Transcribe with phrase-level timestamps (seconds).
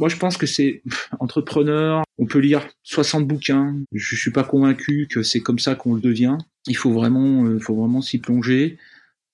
[0.00, 0.82] Moi, je pense que c'est
[1.20, 2.02] entrepreneur.
[2.18, 3.76] On peut lire 60 bouquins.
[3.92, 6.38] Je suis pas convaincu que c'est comme ça qu'on le devient.
[6.66, 8.78] Il faut vraiment, euh, faut vraiment s'y plonger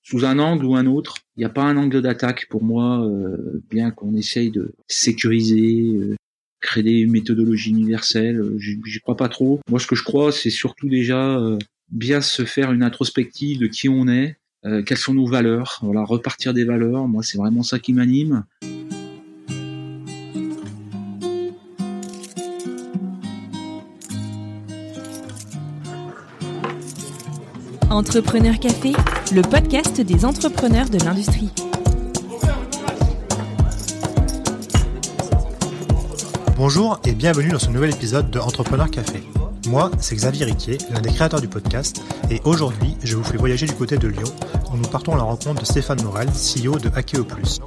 [0.03, 1.19] sous un angle ou un autre.
[1.37, 5.95] Il n'y a pas un angle d'attaque pour moi, euh, bien qu'on essaye de sécuriser,
[5.97, 6.17] euh,
[6.61, 8.41] créer une méthodologie universelle.
[8.41, 9.61] Euh, J'y crois pas trop.
[9.71, 11.59] Moi, ce que je crois, c'est surtout déjà euh,
[11.93, 15.79] bien se faire une introspective de qui on est, euh, quelles sont nos valeurs.
[15.83, 17.07] Voilà, repartir des valeurs.
[17.07, 18.45] Moi, c'est vraiment ça qui m'anime.
[27.91, 28.95] Entrepreneur Café,
[29.33, 31.51] le podcast des entrepreneurs de l'industrie.
[36.57, 39.23] Bonjour et bienvenue dans ce nouvel épisode de Entrepreneur Café.
[39.69, 43.67] Moi, c'est Xavier Riquier, l'un des créateurs du podcast, et aujourd'hui, je vous fais voyager
[43.67, 44.33] du côté de Lyon,
[44.73, 47.61] où nous partons à la rencontre de Stéphane Morel, CEO de Plus.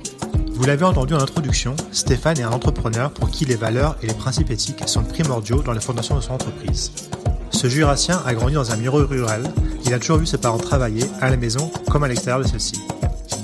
[0.52, 4.14] Vous l'avez entendu en introduction, Stéphane est un entrepreneur pour qui les valeurs et les
[4.14, 6.92] principes éthiques sont primordiaux dans la fondation de son entreprise.
[7.62, 9.44] Ce jurassien a grandi dans un milieu rural,
[9.84, 12.80] il a toujours vu ses parents travailler, à la maison comme à l'extérieur de celle-ci.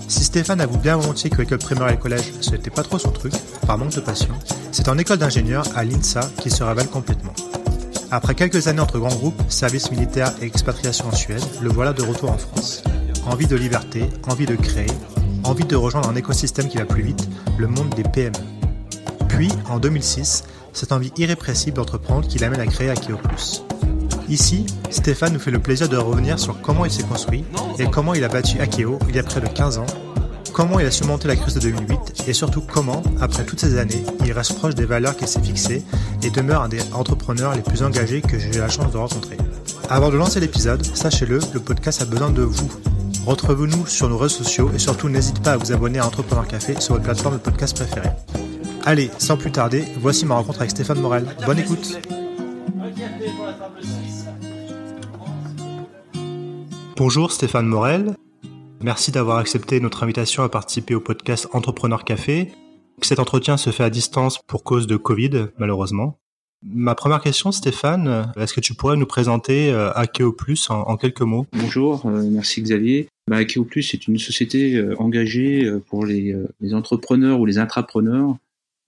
[0.07, 2.97] Si Stéphane avoue bien volontiers que l'école primaire et le collège, ce n'était pas trop
[2.97, 3.33] son truc,
[3.67, 4.33] par manque de passion,
[4.71, 7.33] c'est en école d'ingénieur à l'INSA qu'il se révèle complètement.
[8.09, 12.01] Après quelques années entre grands groupes, service militaire et expatriation en Suède, le voilà de
[12.01, 12.83] retour en France.
[13.25, 14.91] Envie de liberté, envie de créer,
[15.43, 18.31] envie de rejoindre un écosystème qui va plus vite, le monde des PME.
[19.27, 23.65] Puis, en 2006, cette envie irrépressible d'entreprendre qui l'amène à créer Akeo Plus.
[24.29, 27.45] Ici, Stéphane nous fait le plaisir de revenir sur comment il s'est construit
[27.77, 29.85] et comment il a battu Akeo il y a près de 15 ans,
[30.51, 34.03] comment il a surmonté la crise de 2008 et surtout comment, après toutes ces années,
[34.25, 35.83] il reste proche des valeurs qu'il s'est fixées
[36.23, 39.37] et demeure un des entrepreneurs les plus engagés que j'ai eu la chance de rencontrer.
[39.89, 42.71] Avant de lancer l'épisode, sachez-le, le podcast a besoin de vous.
[43.27, 46.79] Retrouvez-nous sur nos réseaux sociaux et surtout n'hésitez pas à vous abonner à Entrepreneur Café
[46.79, 48.09] sur votre plateforme de podcast préférée.
[48.85, 51.25] Allez, sans plus tarder, voici ma rencontre avec Stéphane Morel.
[51.45, 51.99] Bonne écoute
[56.97, 58.15] Bonjour Stéphane Morel,
[58.81, 62.51] merci d'avoir accepté notre invitation à participer au podcast Entrepreneur Café.
[63.01, 66.17] Cet entretien se fait à distance pour cause de Covid, malheureusement.
[66.63, 71.21] Ma première question, Stéphane, est-ce que tu pourrais nous présenter euh, Akeo Plus en, quelques
[71.21, 71.45] mots?
[71.53, 73.07] Bonjour, euh, merci Xavier.
[73.29, 76.35] Bah, Akeo Plus est une société euh, engagée pour les,
[76.73, 78.37] entrepreneurs ou les intrapreneurs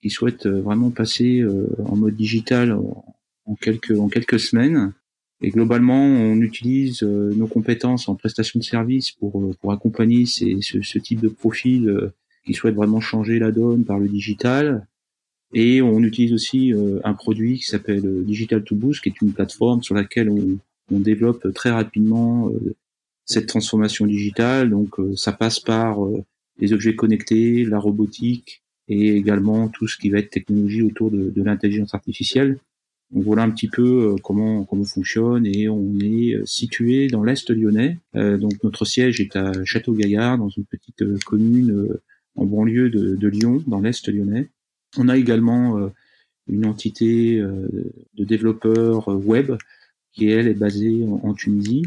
[0.01, 1.43] qui souhaitent vraiment passer
[1.85, 2.79] en mode digital
[3.47, 4.93] en quelques, en quelques semaines.
[5.41, 10.25] Et globalement, on utilise euh, nos compétences en prestation de services pour, euh, pour accompagner
[10.25, 12.13] ces, ce, ce type de profil euh,
[12.45, 14.87] qui souhaitent vraiment changer la donne par le digital.
[15.53, 16.73] Et on utilise aussi
[17.05, 20.59] un produit qui s'appelle Digital to Boost, qui est une plateforme sur laquelle on,
[20.91, 22.51] on développe très rapidement
[23.23, 24.69] cette transformation digitale.
[24.69, 25.99] Donc ça passe par
[26.59, 31.29] les objets connectés, la robotique et également tout ce qui va être technologie autour de,
[31.29, 32.59] de l'intelligence artificielle.
[33.11, 37.07] Donc voilà un petit peu euh, comment comment on fonctionne et on est euh, situé
[37.07, 37.99] dans l'est lyonnais.
[38.15, 41.97] Euh, donc notre siège est à Château-Gaillard, dans une petite commune
[42.35, 44.49] en banlieue de, Lyon, dans l'est lyonnais.
[44.97, 45.89] On a également
[46.47, 49.53] une entité de développeurs web
[50.11, 51.83] qui elle est basée en, Tunisie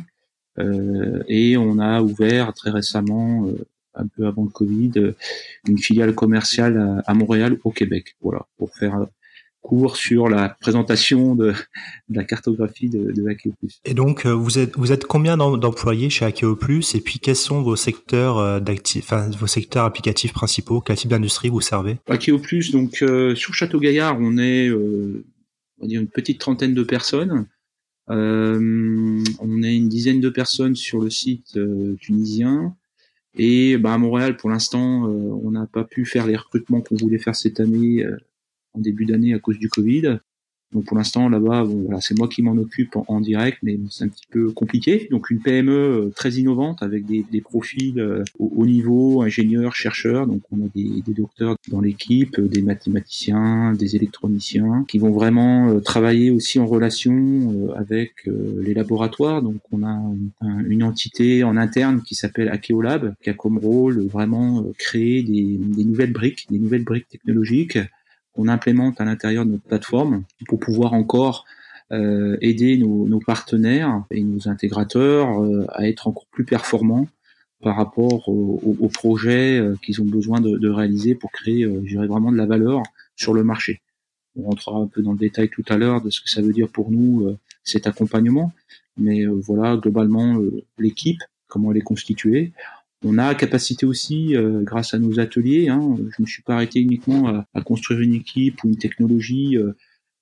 [0.58, 3.48] et on a ouvert très récemment,
[3.94, 4.92] un peu avant le Covid,
[5.68, 8.16] une filiale commerciale à, à Montréal au Québec.
[8.20, 9.06] Voilà pour faire
[9.60, 11.52] court sur la présentation de,
[12.08, 13.80] de la cartographie de, de Akeo Plus.
[13.84, 17.18] Et donc, euh, vous êtes, vous êtes combien d'em- d'employés chez Akeo Plus et puis
[17.18, 20.80] quels sont vos secteurs euh, d'actifs, enfin, vos secteurs applicatifs principaux?
[20.80, 21.98] Quel type d'industrie vous servez?
[22.08, 25.24] Akeo Plus, donc euh, sur Château-Gaillard, on est euh,
[25.78, 27.46] on va dire une petite trentaine de personnes.
[28.10, 32.74] Euh, on est une dizaine de personnes sur le site euh, tunisien.
[33.36, 36.96] Et bah, à Montréal, pour l'instant, euh, on n'a pas pu faire les recrutements qu'on
[36.96, 38.04] voulait faire cette année,
[38.74, 40.18] en début d'année à cause du Covid.
[40.72, 44.04] Donc pour l'instant là-bas, bon, voilà, c'est moi qui m'en occupe en, direct, mais c'est
[44.04, 45.08] un petit peu compliqué.
[45.10, 50.28] Donc une PME euh, très innovante avec des, profils euh, au haut niveau, ingénieurs, chercheurs.
[50.28, 55.80] Donc on a des, docteurs dans l'équipe, euh, des mathématiciens, des électroniciens, qui vont vraiment
[55.80, 59.42] travailler aussi en relation avec les laboratoires.
[59.42, 59.90] Donc on a
[60.40, 65.84] un- une entité en interne qui s'appelle Akeolab, qui a comme rôle vraiment créer des
[65.84, 67.78] nouvelles briques, des nouvelles briques technologiques
[68.32, 71.44] qu'on implémente à l'intérieur de notre plateforme pour pouvoir encore
[71.92, 77.08] euh, aider nos, partenaires et nos intégrateurs euh, à être encore plus performants
[77.62, 82.32] par rapport aux, projets euh, qu'ils ont besoin de, réaliser pour créer, euh, je vraiment
[82.32, 82.82] de la valeur
[83.16, 83.82] sur le marché.
[84.36, 86.52] On rentrera un peu dans le détail tout à l'heure de ce que ça veut
[86.52, 88.52] dire pour nous cet accompagnement,
[88.96, 90.40] mais voilà globalement
[90.78, 92.52] l'équipe, comment elle est constituée.
[93.02, 96.54] On a capacité aussi, euh, grâce à nos ateliers, hein, je ne me suis pas
[96.54, 99.72] arrêté uniquement à, construire une équipe ou une technologie euh,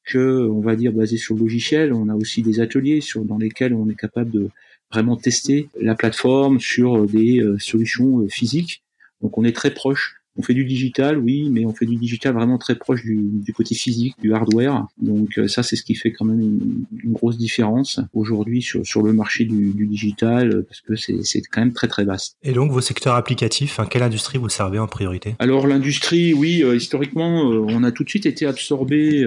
[0.05, 1.93] que, on va dire, basée sur le logiciel.
[1.93, 4.49] On a aussi des ateliers dans lesquels on est capable de
[4.91, 8.83] vraiment tester la plateforme sur des euh, solutions euh, physiques.
[9.21, 12.33] Donc on est très proche on fait du digital, oui, mais on fait du digital
[12.33, 14.87] vraiment très proche du, côté physique, du hardware.
[15.03, 19.03] Donc euh, ça, c'est ce qui fait quand même une, grosse différence aujourd'hui sur, sur
[19.03, 22.37] le marché du, digital, euh, parce que c'est quand même très très vaste.
[22.45, 25.35] Et donc vos secteurs applicatifs, hein, quelle industrie vous servez en priorité?
[25.41, 29.27] Alors l'industrie, oui, euh, historiquement, on a tout de suite été absorbé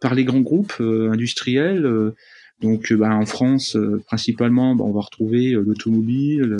[0.00, 1.86] par les grands groupes industriels.
[2.62, 3.76] donc bah, en France,
[4.06, 6.56] principalement, bah, on va retrouver l'automobile,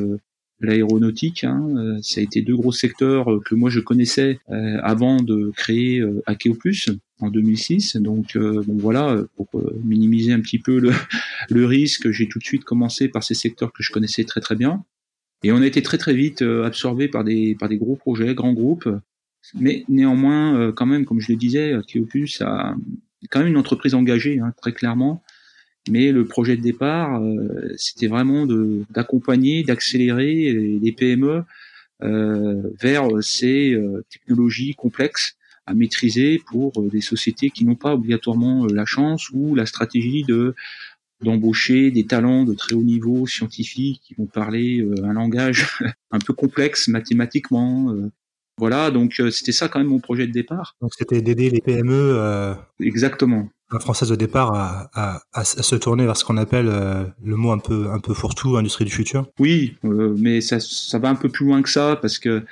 [0.61, 1.45] l'aéronautique.
[1.45, 5.23] Hein, euh, ça a été deux gros secteurs euh, que moi je connaissais euh, avant
[5.23, 6.87] de créer Akeoplus
[7.21, 7.97] en 2006.
[7.97, 9.49] Donc bon voilà, pour
[9.85, 10.79] minimiser un petit peu
[11.51, 14.57] le, risque, j'ai tout de suite commencé par ces secteurs que je connaissais très très
[14.57, 14.85] bien.
[15.43, 18.53] Et on a été très très vite absorbé par des par des gros projets, grands
[18.53, 18.89] groupes.
[19.55, 22.75] Mais néanmoins, quand même, comme je le disais, Akeoplus a
[23.31, 25.23] quand même une entreprise engagée, hein, très clairement.
[25.91, 28.47] Mais le projet de départ, euh, c'était vraiment
[28.91, 31.45] d'accompagner, d'accélérer les PME
[32.03, 35.37] euh, vers ces euh, technologies complexes
[35.67, 40.55] à maîtriser pour des sociétés qui n'ont pas obligatoirement la chance ou la stratégie de
[41.23, 45.67] d'embaucher des talents de très haut niveau scientifiques qui vont parler un langage
[46.11, 47.91] un peu complexe mathématiquement.
[48.59, 50.77] voilà, donc c'était ça quand même mon projet de départ.
[50.83, 52.55] Donc c'était d'aider les PME.
[52.81, 53.49] Exactement
[53.81, 57.91] française au départ à, se tourner vers ce qu'on appelle euh, le mot un peu
[57.91, 59.29] un peu fourre-tout, industrie du futur.
[59.39, 62.45] Oui, euh, mais ça, ça va un peu plus loin que ça parce que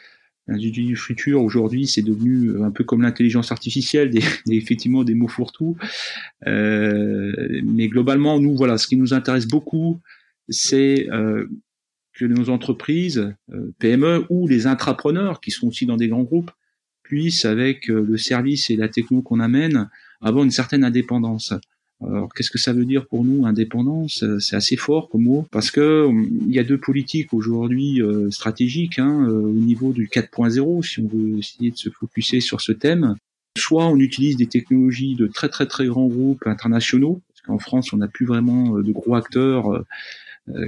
[0.47, 5.29] l'industrie du futur aujourd'hui c'est devenu un peu comme l'intelligence artificielle, des, effectivement des mots
[5.29, 5.77] fourre-tout.
[6.47, 7.33] Euh,
[7.65, 10.01] mais globalement, nous voilà, ce qui nous intéresse beaucoup,
[10.49, 13.35] c'est que nos entreprises,
[13.79, 16.51] PME ou les intrapreneurs qui sont aussi dans des grands groupes,
[17.03, 19.89] puissent avec le service et la techno qu'on amène
[20.25, 21.55] avoir une certaine indépendance.
[22.03, 24.25] Alors, qu'est-ce que ça veut dire pour nous, indépendance?
[24.41, 26.09] C'est assez fort comme mot, parce que
[26.47, 31.01] il y a deux politiques aujourd'hui euh, stratégiques hein, euh, au niveau du 4.0, si
[31.01, 33.15] on veut essayer de se focuser sur ce thème.
[33.57, 37.93] Soit on utilise des technologies de très très très grands groupes internationaux, parce qu'en France
[37.93, 39.85] on n'a plus vraiment euh, de gros acteurs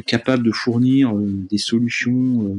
[0.07, 2.57] capables de fournir des solutions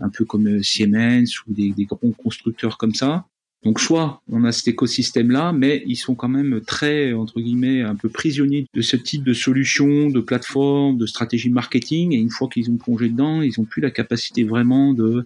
[0.00, 3.26] un peu comme Siemens ou des, des grands constructeurs comme ça.
[3.64, 7.94] Donc soit on a cet écosystème-là, mais ils sont quand même très, entre guillemets, un
[7.94, 12.48] peu prisonniers de ce type de solutions, de plateformes, de stratégie marketing, et une fois
[12.48, 15.24] qu'ils ont plongé dedans, ils ont plus la capacité vraiment de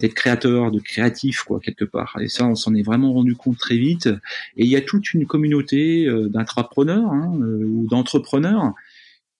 [0.00, 2.18] d'être créateurs, de créatifs, quoi, quelque part.
[2.20, 4.08] Et ça, on s'en est vraiment rendu compte très vite.
[4.56, 8.72] Et il y a toute une communauté euh, d'intrapreneurs hein, euh, ou d'entrepreneurs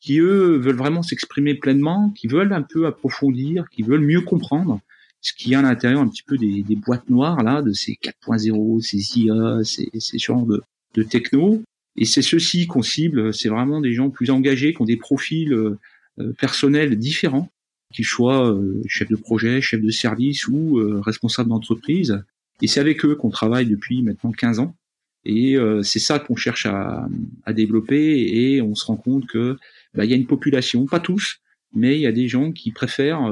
[0.00, 4.80] qui, eux, veulent vraiment s'exprimer pleinement, qui veulent un peu approfondir, qui veulent mieux comprendre
[5.22, 7.72] ce qu'il y a à l'intérieur un petit peu des, des, boîtes noires là de
[7.72, 10.60] ces 4.0, ces IA, ces, ces genres de,
[10.94, 11.62] de techno.
[11.96, 13.32] Et c'est ceux-ci qu'on cible.
[13.32, 15.78] C'est vraiment des gens plus engagés, qui ont des profils euh,
[16.20, 17.50] euh, personnels différents,
[17.92, 22.22] qu'ils soient euh, chefs de projet, chefs de service ou euh, responsables d'entreprise.
[22.60, 24.76] Et c'est avec eux qu'on travaille depuis maintenant 15 ans.
[25.24, 27.06] Et c'est ça qu'on cherche à,
[27.44, 28.26] à, développer.
[28.26, 29.56] Et on se rend compte que
[29.94, 31.38] bah, il y a une population, pas tous,
[31.72, 33.30] mais il y a des gens qui préfèrent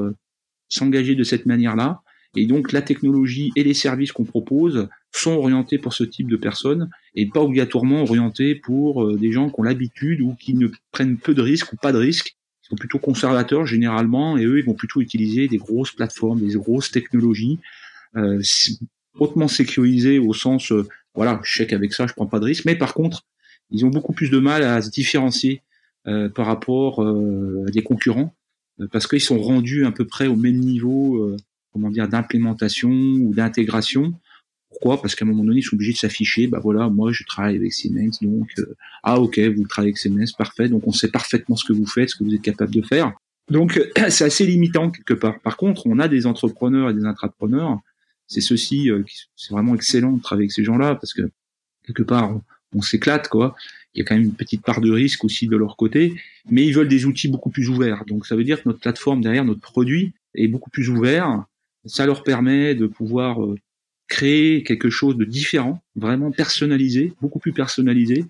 [0.70, 2.02] s'engager de cette manière-là.
[2.36, 6.36] Et donc la technologie et les services qu'on propose sont orientés pour ce type de
[6.36, 10.68] personnes et pas obligatoirement orientés pour euh, des gens qui ont l'habitude ou qui ne
[10.92, 12.36] prennent peu de risques ou pas de risques.
[12.62, 16.54] Ils sont plutôt conservateurs généralement et eux ils vont plutôt utiliser des grosses plateformes, des
[16.54, 17.58] grosses technologies
[18.16, 18.40] euh,
[19.18, 22.64] hautement sécurisées au sens euh, voilà je sais qu'avec ça je prends pas de risque
[22.64, 23.24] mais par contre
[23.72, 25.62] ils ont beaucoup plus de mal à se différencier
[26.34, 28.34] par rapport à des concurrents
[28.88, 31.36] parce qu'ils sont rendus à peu près au même niveau, euh,
[31.72, 34.14] comment dire, d'implémentation ou d'intégration.
[34.68, 35.02] Pourquoi?
[35.02, 36.46] Parce qu'à un moment donné, ils sont obligés de s'afficher.
[36.46, 40.32] Bah voilà, moi je travaille avec Siemens, donc euh, ah ok, vous travaillez avec Siemens,
[40.36, 40.68] parfait.
[40.68, 43.12] Donc on sait parfaitement ce que vous faites, ce que vous êtes capable de faire.
[43.50, 45.40] Donc c'est assez limitant quelque part.
[45.40, 47.80] Par contre, on a des entrepreneurs et des intrapreneurs.
[48.28, 48.88] C'est ceci,
[49.34, 51.22] c'est vraiment excellent de travailler avec ces gens-là parce que
[51.84, 52.42] quelque part on,
[52.76, 53.56] on s'éclate quoi
[53.94, 56.14] il y a quand même une petite part de risque aussi de leur côté,
[56.48, 58.04] mais ils veulent des outils beaucoup plus ouverts.
[58.06, 61.44] Donc ça veut dire que notre plateforme derrière notre produit est beaucoup plus ouvert.
[61.86, 63.56] Ça leur permet de pouvoir euh,
[64.06, 68.26] créer quelque chose de différent, vraiment personnalisé, beaucoup plus personnalisé.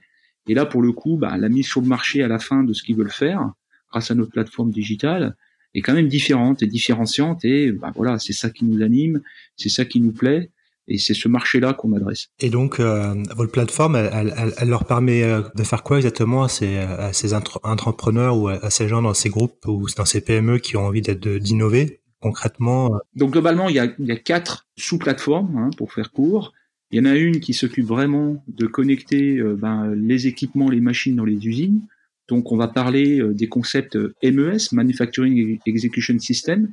[0.49, 2.73] Et là, pour le coup, bah, la mise sur le marché à la fin de
[2.73, 3.53] ce qu'ils veulent faire,
[3.91, 5.37] grâce à notre plateforme digitale,
[5.75, 7.45] est quand même différente et différenciante.
[7.45, 9.21] Et bah, voilà, c'est ça qui nous anime,
[9.57, 10.51] c'est ça qui nous plaît.
[10.91, 12.31] Et c'est ce marché-là qu'on adresse.
[12.41, 16.43] Et donc, euh, votre plateforme, elle, elle, elle, leur permet euh, de faire quoi exactement
[16.43, 20.21] à ces, à ces entrepreneurs ou à ces gens dans ces groupes ou dans ces
[20.21, 24.69] PME qui ont envie d'innover concrètement Donc globalement, il y a, il y a quatre
[24.77, 26.53] sous-plateformes hein, pour faire court.
[26.91, 31.15] Il y en a une qui s'occupe vraiment de connecter ben, les équipements, les machines
[31.15, 31.83] dans les usines.
[32.29, 36.69] Donc on va parler des concepts MES, Manufacturing Execution System,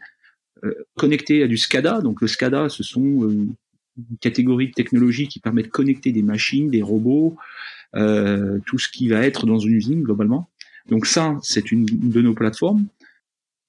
[0.97, 2.01] connectés à du SCADA.
[2.01, 3.29] Donc le SCADA, ce sont
[3.97, 7.35] une catégorie de technologies qui permet de connecter des machines, des robots,
[7.95, 10.49] euh, tout ce qui va être dans une usine globalement.
[10.89, 12.85] Donc ça, c'est une de nos plateformes.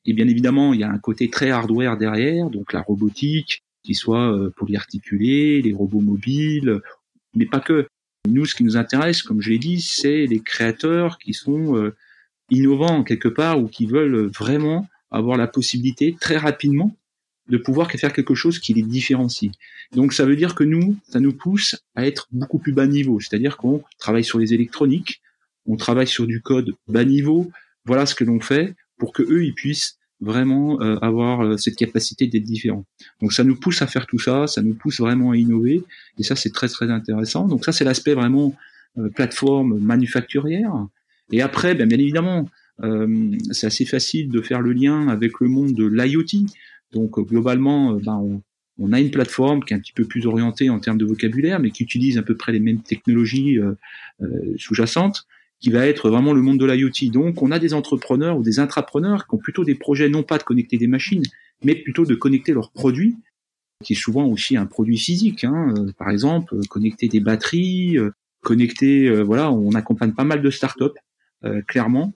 [0.04, 3.94] Et bien évidemment, il y a un côté très hardware derrière, donc la robotique, qui
[3.94, 6.80] soit euh, polyarticulée, les robots mobiles,
[7.34, 7.86] mais pas que.
[8.28, 11.96] Nous, ce qui nous intéresse, comme je l'ai dit, c'est les créateurs qui sont euh,
[12.50, 16.94] innovants quelque part ou qui veulent vraiment avoir la possibilité très rapidement
[17.48, 19.50] de pouvoir faire quelque chose qui les différencie.
[19.92, 23.20] Donc ça veut dire que nous, ça nous pousse à être beaucoup plus bas niveau,
[23.20, 25.22] c'est-à-dire qu'on travaille sur les électroniques,
[25.66, 27.50] on travaille sur du code bas niveau,
[27.84, 31.76] voilà ce que l'on fait pour que eux ils puissent vraiment euh, avoir euh, cette
[31.76, 32.84] capacité d'être différents.
[33.20, 35.84] Donc ça nous pousse à faire tout ça, ça nous pousse vraiment à innover
[36.18, 37.46] et ça c'est très très intéressant.
[37.46, 38.54] Donc ça c'est l'aspect vraiment
[38.98, 40.72] euh, plateforme manufacturière.
[41.30, 42.48] Et après, ben, bien évidemment,
[43.50, 46.46] c'est assez facile de faire le lien avec le monde de l'IoT.
[46.92, 48.40] Donc globalement, ben,
[48.78, 51.60] on, a une plateforme qui est un petit peu plus orientée en termes de vocabulaire,
[51.60, 53.74] mais qui utilise à peu près les mêmes technologies euh,
[54.22, 55.26] euh, sous-jacentes,
[55.60, 57.10] qui va être vraiment le monde de l'IoT.
[57.12, 60.38] Donc, on a des entrepreneurs ou des intrapreneurs qui ont plutôt des projets non pas
[60.38, 61.24] de connecter des machines,
[61.64, 63.16] mais plutôt de connecter leurs produits,
[63.84, 65.44] qui est souvent aussi un produit physique.
[65.44, 65.74] Hein.
[65.76, 67.98] Euh, par exemple, connecter des batteries,
[68.40, 70.96] connecter, voilà, on accompagne pas mal de startups,
[71.66, 72.14] clairement,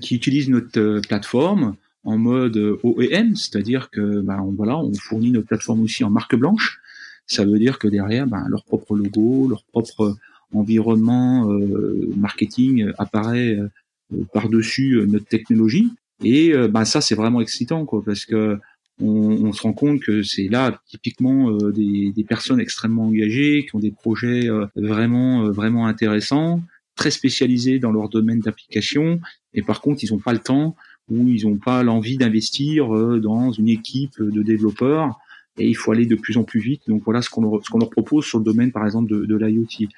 [0.00, 5.82] qui utilisent notre plateforme en mode OEM, c'est-à-dire que ben, voilà, on fournit notre plateforme
[5.82, 6.80] aussi en marque blanche.
[7.26, 10.16] Ça veut dire que derrière, ben, leur propre logo, leur propre
[10.52, 15.90] environnement euh, marketing apparaît euh, par-dessus euh, notre technologie.
[16.22, 18.58] Et ben, ça, c'est vraiment excitant, quoi, parce que
[19.02, 23.74] on, on se rend compte que c'est là typiquement des, des, personnes extrêmement engagées, qui
[23.74, 26.62] ont des projets vraiment vraiment intéressants,
[26.94, 29.20] très spécialisés dans leur domaine d'application,
[29.54, 30.76] et par contre, ils n'ont pas le temps
[31.10, 35.18] où ils n'ont pas l'envie d'investir euh, dans une équipe de développeurs
[35.58, 36.82] et il faut aller de plus en plus vite.
[36.88, 39.88] Donc voilà ce qu'on leur, leur propose sur le domaine par exemple de, de l'IoT.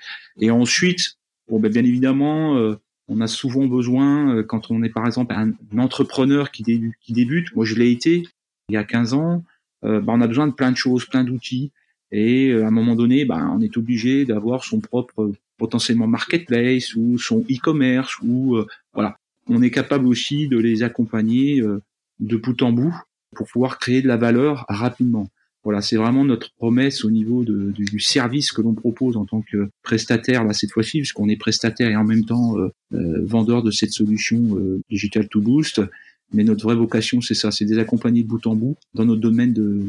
[0.40, 1.16] Et ensuite,
[1.48, 2.76] bon, ben, bien évidemment, euh,
[3.08, 7.12] on a souvent besoin, euh, quand on est par exemple un, entrepreneur qui débute, qui
[7.12, 8.24] débute, moi je l'ai été
[8.68, 9.44] il y a 15 ans,
[9.82, 11.70] ben, on a besoin de plein de choses, plein d'outils.
[12.10, 17.16] Et à un moment donné, ben, on est obligé d'avoir son propre potentiellement marketplace ou
[17.18, 18.58] son e-commerce ou
[18.92, 19.16] voilà
[19.48, 21.82] on est capable aussi de les accompagner euh,
[22.20, 22.94] de bout en bout
[23.34, 25.28] pour pouvoir créer de la valeur rapidement.
[25.64, 29.68] Voilà, c'est vraiment notre promesse au niveau du service que l'on propose en tant que
[29.82, 33.72] prestataire là cette fois-ci, puisqu'on est prestataire et en même temps euh, euh, vendeur de
[33.72, 34.38] cette solution
[34.88, 35.80] Digital to Boost.
[36.32, 39.04] Mais notre vraie vocation, c'est ça, c'est de les accompagner de bout en bout dans
[39.04, 39.80] notre domaine de,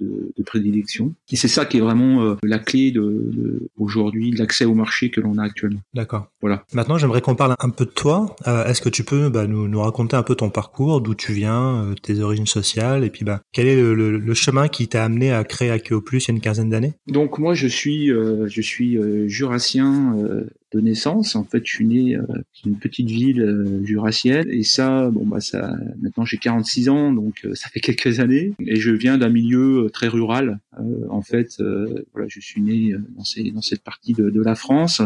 [0.00, 1.14] de, de prédilection.
[1.30, 4.74] Et c'est ça qui est vraiment euh, la clé de, de aujourd'hui de l'accès au
[4.74, 5.80] marché que l'on a actuellement.
[5.94, 6.28] D'accord.
[6.40, 6.64] Voilà.
[6.74, 8.34] Maintenant, j'aimerais qu'on parle un peu de toi.
[8.46, 11.32] Euh, Est-ce que tu peux bah, nous, nous, raconter un peu ton parcours, d'où tu
[11.32, 14.88] viens, euh, tes origines sociales, et puis bah, quel est le, le, le chemin qui
[14.88, 16.94] t'a amené à créer Akeo Plus il y a une quinzaine d'années?
[17.06, 18.98] Donc moi, je suis, euh, je suis
[19.28, 20.16] jurassien
[20.72, 21.36] de naissance.
[21.36, 25.26] En fait, je suis né euh, dans une petite ville euh, jurassienne et ça, bon
[25.26, 29.18] bah ça, maintenant j'ai 46 ans, donc euh, ça fait quelques années et je viens
[29.18, 30.60] d'un milieu très rural.
[31.08, 31.62] en fait,
[32.12, 35.02] voilà, je suis né dans, ces, dans cette partie de, de, la France.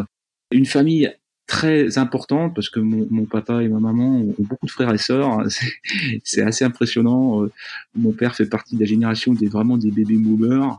[0.51, 1.11] Une famille
[1.47, 4.99] très importante parce que mon, mon, papa et ma maman ont, beaucoup de frères et
[4.99, 5.45] sœurs.
[6.25, 7.47] C'est assez impressionnant.
[7.95, 10.79] Mon père fait partie de la génération des vraiment des bébés boomers.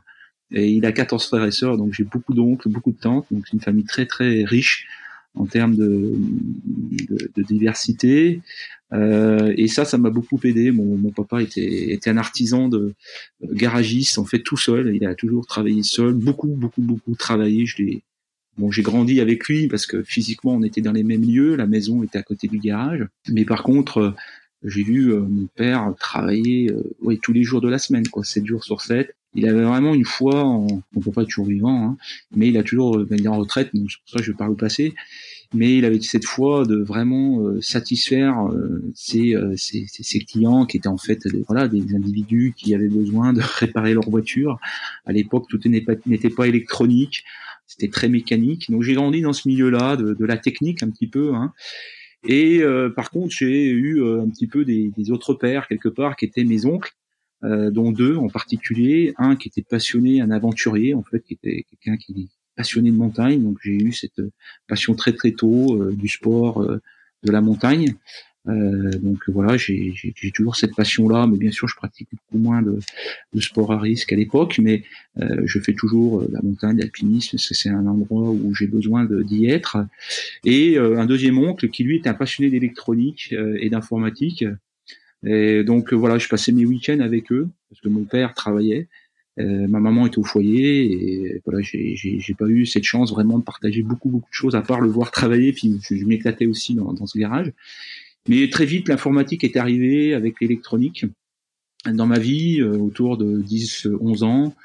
[0.51, 3.45] Et il a 14 frères et sœurs, donc j'ai beaucoup d'oncles, beaucoup de tantes, donc
[3.47, 4.87] c'est une famille très très riche
[5.35, 6.13] en termes de,
[7.37, 8.41] diversité.
[8.93, 10.71] Euh, et ça, ça m'a beaucoup aidé.
[10.71, 12.93] Mon, papa était, un artisan de
[13.43, 14.95] garagiste, en fait tout seul.
[14.95, 17.65] Il a toujours travaillé seul, beaucoup, beaucoup, beaucoup travaillé.
[18.57, 21.55] Bon, j'ai grandi avec lui parce que physiquement on était dans les mêmes lieux.
[21.55, 24.15] La maison était à côté du garage, mais par contre,
[24.65, 28.23] j'ai vu euh, mon père travailler euh, ouais, tous les jours de la semaine, quoi,
[28.23, 31.47] 7 jours sur 7 il avait vraiment une foi en, on peut pas être toujours
[31.47, 31.97] vivant, hein,
[32.33, 34.31] mais il a toujours, ben, il est en retraite, donc c'est pour ça que je
[34.31, 34.93] parle au passé,
[35.53, 40.65] mais il avait cette foi de vraiment euh, satisfaire euh, ses, euh, ses, ses, clients
[40.65, 44.59] qui étaient en fait voilà des individus qui avaient besoin de réparer leur voiture.
[45.05, 47.23] À l'époque, tout n'était pas, pas électronique,
[47.67, 48.69] c'était très mécanique.
[48.71, 51.33] Donc j'ai grandi dans ce milieu-là de, de, la technique un petit peu.
[51.33, 51.53] Hein.
[52.27, 52.63] Et
[52.95, 56.65] par contre, j'ai eu un petit peu des, autres pères quelque part qui étaient mes
[56.65, 56.93] oncles
[57.45, 61.65] euh, dont deux en particulier, un qui était passionné, un aventurier en fait, qui était
[61.69, 64.21] quelqu'un qui est passionné de montagne, donc j'ai eu cette
[64.67, 66.81] passion très très tôt euh, du sport, euh,
[67.23, 67.95] de la montagne.
[68.47, 69.93] Euh, donc voilà, j'ai
[70.33, 72.79] toujours cette passion-là, mais bien sûr, je pratique beaucoup moins de,
[73.33, 74.83] de sport à risque à l'époque, mais
[75.19, 79.47] euh, je fais toujours euh, la montagne, l'alpinisme, c'est un endroit où j'ai besoin d'y
[79.47, 79.77] être.
[80.43, 84.45] Et un deuxième oncle qui lui est un passionné d'électronique et d'informatique.
[85.25, 88.87] Et donc voilà, je passais mes week-ends avec eux parce que mon père travaillait.
[89.37, 93.43] Euh, ma maman était au foyer et voilà, j'ai pas eu cette chance vraiment de
[93.43, 95.51] partager beaucoup beaucoup de choses à part le voir travailler.
[95.51, 97.51] Puis je, je m'éclatais aussi dans, dans, ce garage.
[98.27, 101.05] Mais très vite, l'informatique est arrivée avec l'électronique
[101.85, 104.55] dans ma vie, euh, autour de 10-11 ans.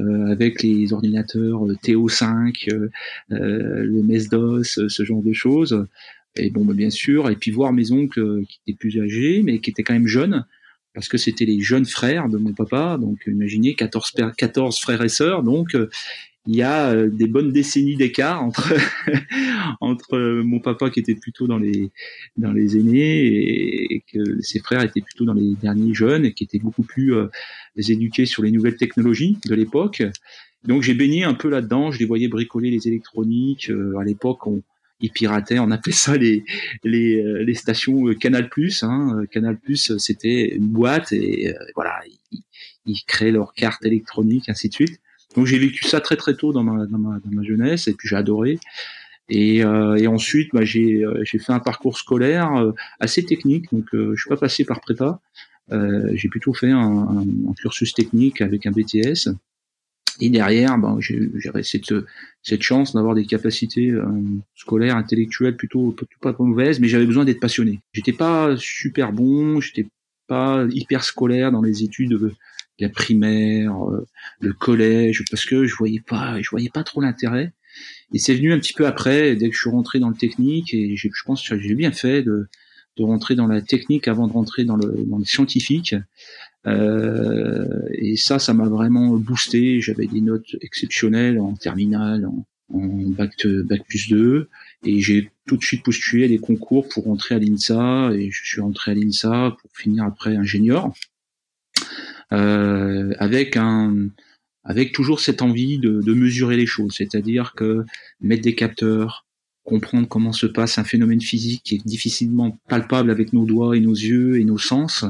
[0.00, 2.88] Euh, avec les ordinateurs euh, TO5, euh,
[3.30, 5.86] le MS-DOS, ce genre de choses.
[6.34, 9.60] Et bon, bah, bien sûr, et puis voir mes oncles qui étaient plus âgés, mais
[9.60, 10.44] qui étaient quand même jeunes,
[10.94, 15.08] parce que c'était les jeunes frères de mon papa, donc imaginez 14, 14 frères et
[15.08, 15.76] sœurs, donc
[16.46, 18.74] il y a euh, des bonnes décennies d'écart entre
[19.80, 21.90] entre mon papa qui était plutôt dans les
[22.36, 23.26] dans les aînés
[23.92, 27.14] et, que ses frères étaient plutôt dans les derniers jeunes et qui étaient beaucoup plus
[27.14, 27.28] euh,
[27.76, 30.02] éduqués sur les nouvelles technologies de l'époque.
[30.64, 33.70] Donc j'ai baigné un peu là-dedans, je les voyais bricoler les électroniques.
[33.98, 34.62] à l'époque, on,
[35.00, 36.44] ils pirataient, on appelait ça les
[36.82, 38.82] les, euh, les stations euh, Canal Plus.
[38.82, 39.18] Hein.
[39.18, 42.00] Euh, Canal Plus, c'était une boîte et voilà,
[42.32, 42.40] ils,
[42.86, 45.00] ils, créaient leurs cartes électroniques, ainsi de suite.
[45.34, 47.94] Donc j'ai vécu ça très très tôt dans ma dans ma, dans ma jeunesse et
[47.94, 48.58] puis j'ai adoré.
[49.30, 52.50] Et, euh, et, ensuite, bah, j'ai j'ai fait un parcours scolaire
[53.00, 53.72] assez technique.
[53.72, 55.20] Donc je suis pas passé par prépa.
[55.70, 59.30] j'ai plutôt fait un, un, cursus technique avec un BTS.
[60.20, 61.30] Et derrière, ben, j'ai
[61.62, 61.92] cette,
[62.42, 64.06] cette chance d'avoir des capacités euh,
[64.54, 67.80] scolaires, intellectuelles plutôt, plutôt pas mauvaises, mais j'avais besoin d'être passionné.
[67.92, 69.86] J'étais pas super bon, j'étais
[70.26, 72.32] pas hyper scolaire dans les études de
[72.78, 74.06] la primaire, euh,
[74.40, 77.52] le collège, parce que je voyais pas, je voyais pas trop l'intérêt.
[78.12, 80.74] Et c'est venu un petit peu après, dès que je suis rentré dans le technique,
[80.74, 82.48] et je pense que j'ai bien fait de,
[82.96, 85.94] de rentrer dans la technique avant de rentrer dans le, dans le scientifique.
[86.66, 89.80] Euh, et ça, ça m'a vraiment boosté.
[89.80, 94.48] J'avais des notes exceptionnelles en terminale, en, bac, bac plus 2.
[94.84, 98.12] Et j'ai tout de suite postulé à des concours pour rentrer à l'INSA.
[98.14, 100.92] Et je suis rentré à l'INSA pour finir après ingénieur.
[102.32, 104.08] Euh, avec un
[104.66, 107.84] avec toujours cette envie de, de mesurer les choses, c'est-à-dire que
[108.22, 109.26] mettre des capteurs,
[109.62, 113.80] comprendre comment se passe un phénomène physique qui est difficilement palpable avec nos doigts et
[113.80, 115.04] nos yeux et nos sens,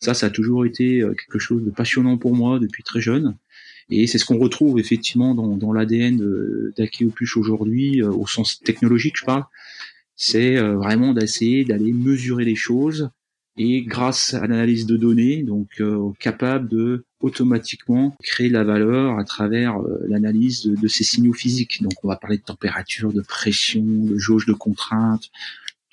[0.00, 3.36] ça, ça a toujours été euh, quelque chose de passionnant pour moi depuis très jeune.
[3.90, 6.16] Et c'est ce qu'on retrouve effectivement dans, dans l'ADN
[6.74, 9.44] d'Akeopush aujourd'hui, euh, au sens technologique, je parle.
[10.16, 13.10] C'est vraiment d'essayer d'aller mesurer les choses
[13.56, 15.80] et grâce à l'analyse de données, donc
[16.18, 21.82] capable de automatiquement créer la valeur à travers l'analyse de, ces signaux physiques.
[21.82, 25.30] Donc on va parler de température, de pression, de jauge de contrainte,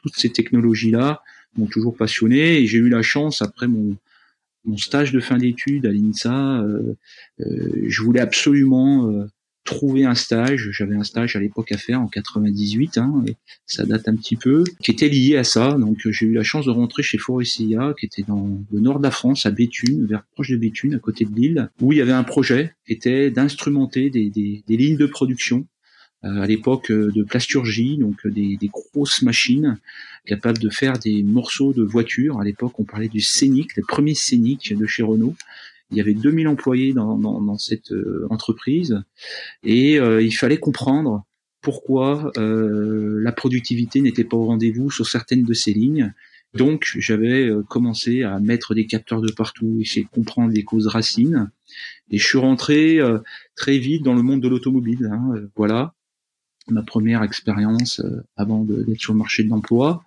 [0.01, 1.21] toutes ces technologies-là
[1.55, 3.95] m'ont toujours passionné et j'ai eu la chance après mon
[4.65, 6.95] mon stage de fin d'études à l'INSA, euh,
[7.39, 9.25] euh, je voulais absolument euh,
[9.71, 10.69] trouver un stage.
[10.71, 13.23] J'avais un stage à l'époque à faire en 98, hein,
[13.65, 15.73] ça date un petit peu, qui était lié à ça.
[15.73, 19.03] Donc j'ai eu la chance de rentrer chez Forestia, qui était dans le nord de
[19.03, 22.01] la France, à Béthune, vers proche de Béthune, à côté de Lille, où il y
[22.01, 25.65] avait un projet qui était d'instrumenter des, des, des lignes de production
[26.23, 29.79] à l'époque de plasturgie, donc des, des, grosses machines
[30.27, 32.39] capable de faire des morceaux de voitures.
[32.39, 35.35] À l'époque, on parlait du Scénic, le premier Scénic de chez Renault.
[35.91, 39.03] Il y avait 2000 employés dans, dans, dans cette euh, entreprise
[39.63, 41.25] et euh, il fallait comprendre
[41.61, 46.13] pourquoi euh, la productivité n'était pas au rendez-vous sur certaines de ces lignes.
[46.53, 50.87] Donc, j'avais euh, commencé à mettre des capteurs de partout, essayer de comprendre les causes
[50.87, 51.51] racines.
[52.09, 52.99] Et je suis rentré
[53.55, 55.09] très vite dans le monde de l'automobile.
[55.09, 55.93] Hein, voilà
[56.67, 60.03] ma première expérience euh, avant d'être sur le marché de l'emploi.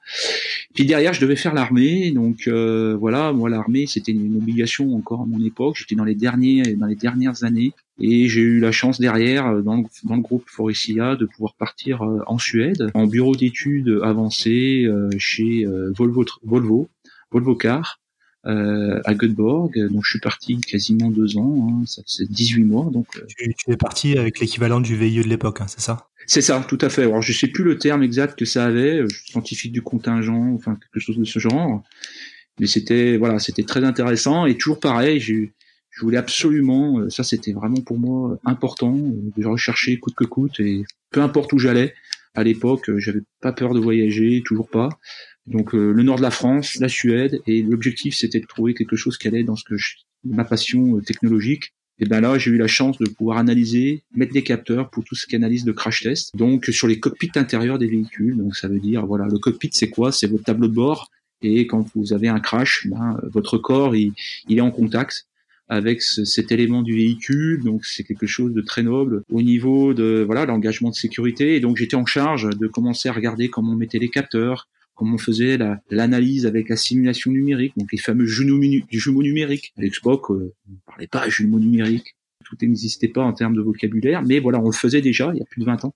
[0.75, 5.23] Puis derrière, je devais faire l'armée, donc euh, voilà, moi l'armée c'était une obligation encore
[5.23, 5.77] à mon époque.
[5.79, 9.63] J'étais dans les derniers, dans les dernières années, et j'ai eu la chance derrière, euh,
[9.63, 14.89] dans le, dans le groupe Forestia, de pouvoir partir en Suède en bureau d'études avancé
[15.17, 15.65] chez
[15.97, 16.89] Volvo, Volvo,
[17.31, 18.01] Volvo Car.
[18.47, 19.73] Euh, à Göteborg.
[19.91, 22.91] Donc je suis parti quasiment deux ans, hein, ça c'est 18 mois.
[22.93, 26.09] Donc tu, tu es parti avec l'équivalent du VIE de l'époque, hein, c'est ça?
[26.27, 27.05] C'est ça, tout à fait.
[27.05, 30.77] Alors je sais plus le terme exact que ça avait, euh, scientifique du contingent, enfin
[30.77, 31.83] quelque chose de ce genre.
[32.61, 35.21] Mais c'était voilà, c'était très intéressant et toujours pareil.
[35.21, 35.55] J'ai,
[35.91, 40.25] je voulais absolument, euh, ça c'était vraiment pour moi important euh, de rechercher coûte que
[40.25, 41.95] coûte et peu importe où j'allais.
[42.35, 44.89] À l'époque, j'avais pas peur de voyager, toujours pas.
[45.47, 49.19] Donc le nord de la France, la Suède, et l'objectif c'était de trouver quelque chose
[49.19, 52.67] qui allait dans ce que je, ma passion technologique et ben là, j'ai eu la
[52.67, 56.37] chance de pouvoir analyser, mettre des capteurs pour tout ce qui analyse de crash test.
[56.37, 58.37] Donc sur les cockpits intérieurs des véhicules.
[58.37, 60.11] Donc ça veut dire voilà, le cockpit c'est quoi?
[60.11, 61.11] C'est votre tableau de bord
[61.43, 64.13] Et quand vous avez un crash, ben, votre corps il,
[64.49, 65.27] il est en contact
[65.69, 67.63] avec cet élément du véhicule.
[67.63, 71.55] Donc c'est quelque chose de très noble au niveau de voilà l'engagement de sécurité.
[71.55, 75.15] Et donc j'étais en charge de commencer à regarder comment on mettait les capteurs, comment
[75.15, 75.59] on faisait
[75.91, 79.73] l'analyse avec la simulation numérique, donc les fameux jumeaux, jumeaux numériques.
[79.77, 83.63] À l'époque, euh, on ne parlait pas jumeaux numériques, tout n'existait pas en termes de
[83.63, 85.95] vocabulaire, mais voilà, on le faisait déjà il y a plus de 20 ans.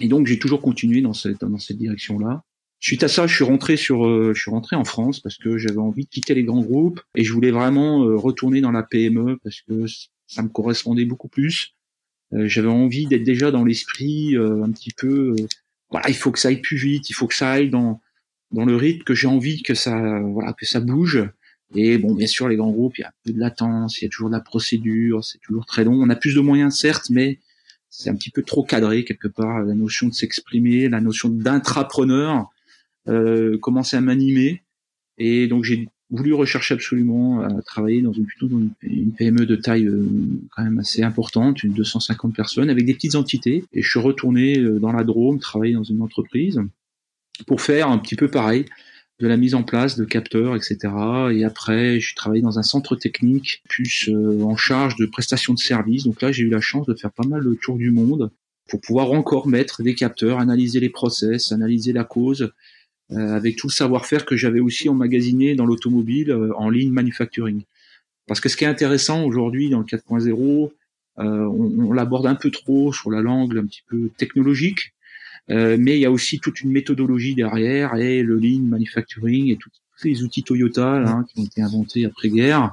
[0.00, 2.44] Et donc j'ai toujours continué dans cette, dans cette direction-là.
[2.78, 5.56] Suite à ça, je suis rentré sur, euh, je suis rentré en France parce que
[5.56, 8.82] j'avais envie de quitter les grands groupes et je voulais vraiment euh, retourner dans la
[8.82, 9.86] PME parce que
[10.26, 11.74] ça me correspondait beaucoup plus.
[12.34, 15.34] Euh, j'avais envie d'être déjà dans l'esprit un petit peu.
[15.90, 18.00] voilà, il faut que ça aille plus vite, il faut que ça aille dans
[18.52, 21.28] dans le rythme que j'ai envie que ça, voilà, que ça bouge.
[21.74, 24.06] Et bon, bien sûr, les grands groupes, il y a peu de latence, il y
[24.06, 25.94] a toujours de la procédure, c'est toujours très long.
[25.94, 27.40] On a plus de moyens, certes, mais
[27.90, 29.62] c'est un petit peu trop cadré quelque part.
[29.62, 32.50] La notion de s'exprimer, la notion d'intrapreneur
[33.08, 34.62] euh, commençait à m'animer.
[35.18, 38.48] Et donc j'ai voulu rechercher absolument à travailler dans une plutôt
[38.82, 40.06] une, PME de taille euh,
[40.54, 43.64] quand même assez importante, une 250 personnes, avec des petites entités.
[43.72, 46.60] Et je suis retourné euh, dans la Drôme, travailler dans une entreprise
[47.44, 48.66] pour faire un petit peu pareil
[49.18, 50.78] de la mise en place de capteurs, etc.
[51.32, 55.58] Et après, je travaillé dans un centre technique, plus euh, en charge de prestations de
[55.58, 56.04] services.
[56.04, 58.30] Donc là, j'ai eu la chance de faire pas mal le tour du monde
[58.68, 62.52] pour pouvoir encore mettre des capteurs, analyser les process, analyser la cause,
[63.12, 67.62] euh, avec tout le savoir-faire que j'avais aussi emmagasiné dans l'automobile euh, en ligne manufacturing.
[68.26, 70.72] Parce que ce qui est intéressant aujourd'hui dans le 4.0,
[71.18, 74.92] on, on l'aborde un peu trop sur la langue un petit peu technologique,
[75.50, 79.56] euh, mais il y a aussi toute une méthodologie derrière et le lean manufacturing et
[79.56, 79.70] tous
[80.04, 82.72] les outils Toyota là, qui ont été inventés après-guerre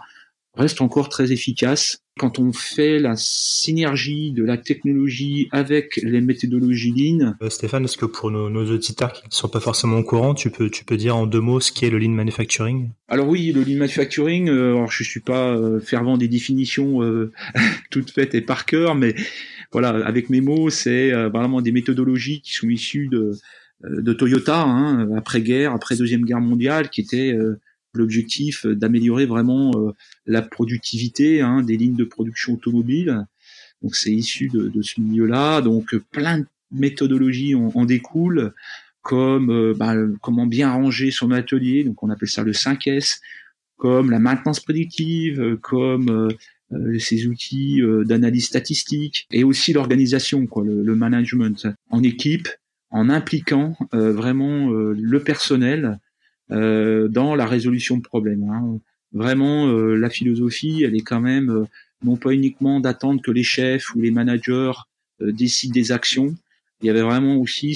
[0.56, 2.00] restent encore très efficaces.
[2.20, 7.34] Quand on fait la synergie de la technologie avec les méthodologies Lean.
[7.42, 10.36] Euh, Stéphane, est-ce que pour nos, nos, auditeurs qui ne sont pas forcément au courant,
[10.36, 12.92] tu peux, tu peux dire en deux mots ce qu'est le Lean Manufacturing?
[13.08, 17.32] Alors oui, le Lean Manufacturing, euh, alors je suis pas euh, fervent des définitions euh,
[17.90, 19.16] toutes faites et par cœur, mais
[19.74, 23.32] voilà, avec mes mots, c'est euh, vraiment des méthodologies qui sont issues de,
[23.84, 27.60] euh, de Toyota, hein, après-guerre, après Deuxième Guerre mondiale, qui était euh,
[27.94, 29.72] l'objectif d'améliorer vraiment
[30.26, 33.26] la productivité hein, des lignes de production automobile.
[33.84, 35.62] Donc c'est issu de, de, ce milieu-là.
[35.62, 38.54] Donc plein de méthodologies en, en découlent,
[39.04, 43.20] comme bah, comment bien ranger son atelier, donc on appelle ça le 5S,
[43.78, 46.30] comme la maintenance prédictive, comme euh,
[47.00, 52.48] ces outils euh, d'analyse statistique et aussi l'organisation, quoi, le, management en équipe,
[52.90, 56.00] en impliquant euh, vraiment le personnel
[56.50, 58.44] dans la résolution de problèmes.
[58.44, 58.80] Hein.
[59.12, 61.66] Vraiment, la philosophie, elle est quand même
[62.04, 64.74] non pas uniquement d'attendre que les chefs ou les managers
[65.20, 66.36] décident des actions.
[66.82, 67.76] Il y avait vraiment aussi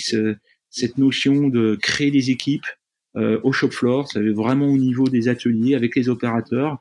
[0.69, 2.67] cette notion de créer des équipes
[3.15, 6.79] au shop floor, ça avait vraiment au niveau des ateliers avec les opérateurs,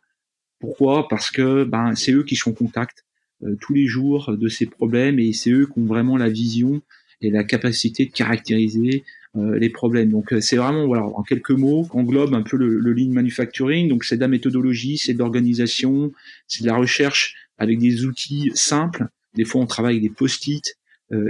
[0.67, 1.07] pourquoi?
[1.07, 3.05] Parce que ben, c'est eux qui sont en contact
[3.45, 6.83] euh, tous les jours de ces problèmes et c'est eux qui ont vraiment la vision
[7.21, 9.05] et la capacité de caractériser
[9.37, 10.11] euh, les problèmes.
[10.11, 13.89] Donc euh, c'est vraiment voilà en quelques mots englobe un peu le, le lean manufacturing.
[13.89, 16.13] Donc c'est de la méthodologie, c'est de l'organisation,
[16.49, 19.07] c'est de la recherche avec des outils simples.
[19.35, 20.77] Des fois on travaille avec des post-it,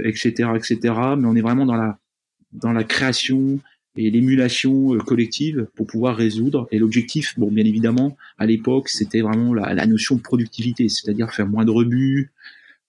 [0.03, 0.77] etc., etc.
[1.15, 1.99] Mais on est vraiment dans la
[2.53, 3.59] dans la création
[3.97, 6.67] et l'émulation euh, collective pour pouvoir résoudre.
[6.71, 11.31] Et l'objectif, bon, bien évidemment, à l'époque, c'était vraiment la, la, notion de productivité, c'est-à-dire
[11.31, 12.31] faire moins de rebuts,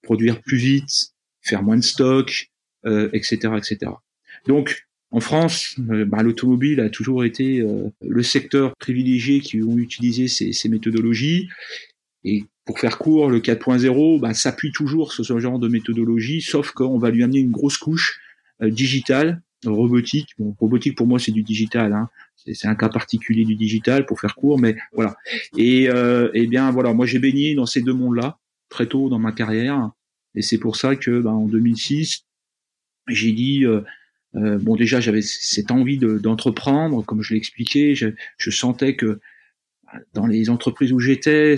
[0.03, 2.51] produire plus vite, faire moins de stock,
[2.87, 3.91] euh, etc., etc.
[4.47, 9.79] Donc, en France, euh, bah, l'automobile a toujours été euh, le secteur privilégié qui ont
[9.79, 11.49] utilisé ces, ces méthodologies.
[12.25, 16.73] Et pour faire court, le 4.0 bah, s'appuie toujours sur ce genre de méthodologie, sauf
[16.73, 18.21] qu'on va lui amener une grosse couche
[18.61, 20.35] digitale robotique.
[20.59, 21.93] Robotique pour moi c'est du digital.
[21.93, 22.09] Hein.
[22.37, 25.17] C'est un cas particulier du digital pour faire court, mais voilà.
[25.57, 29.19] Et, euh, et bien voilà, moi j'ai baigné dans ces deux mondes-là très tôt dans
[29.19, 29.91] ma carrière,
[30.35, 32.27] et c'est pour ça que ben, en 2006
[33.09, 33.83] j'ai dit euh,
[34.37, 39.21] euh, bon déjà j'avais cette envie d'entreprendre, comme je l'ai expliqué, je, je, sentais que
[40.13, 41.57] dans les entreprises où j'étais,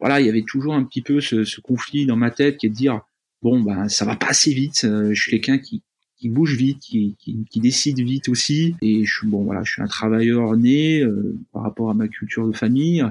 [0.00, 2.66] voilà, il y avait toujours un petit peu ce, ce, conflit dans ma tête qui
[2.66, 3.00] est de dire
[3.42, 5.82] bon ben ça va pas assez vite, euh, je suis quelqu'un qui
[6.20, 8.76] qui bouge vite, qui, qui, qui, décide vite aussi.
[8.82, 12.08] Et je suis bon, voilà, je suis un travailleur né euh, par rapport à ma
[12.08, 13.04] culture de famille.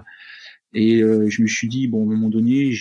[0.74, 2.72] Et euh, je me suis dit bon, à un moment donné,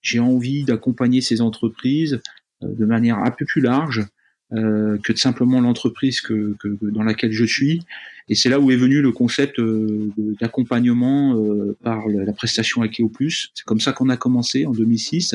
[0.00, 2.20] j'ai envie d'accompagner ces entreprises
[2.62, 4.06] euh, de manière un peu plus large
[4.52, 7.82] que de simplement l'entreprise que, que, dans laquelle je suis.
[8.28, 9.60] Et c'est là où est venu le concept
[10.40, 11.36] d'accompagnement
[11.82, 13.50] par la prestation Akeo Plus.
[13.54, 15.34] C'est comme ça qu'on a commencé en 2006.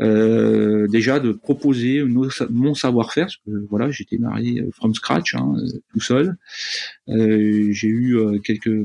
[0.00, 5.54] Euh, déjà de proposer mon savoir-faire, parce que voilà, j'ai démarré from scratch, hein,
[5.92, 6.36] tout seul.
[7.06, 8.84] j'ai eu quelques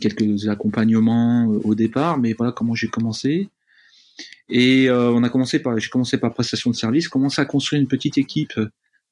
[0.00, 3.48] quelques accompagnements au départ, mais voilà comment j'ai commencé.
[4.48, 7.88] Et on a commencé par, j'ai commencé par prestation de service, commencé à construire une
[7.88, 8.60] petite équipe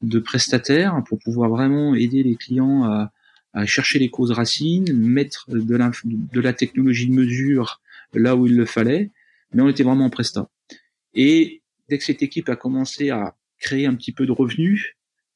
[0.03, 3.13] de prestataires pour pouvoir vraiment aider les clients à,
[3.53, 7.81] à chercher les causes racines, mettre de de la technologie de mesure
[8.15, 9.11] là où il le fallait,
[9.53, 10.49] mais on était vraiment en presta.
[11.15, 14.95] Et dès que cette équipe a commencé à créer un petit peu de revenus,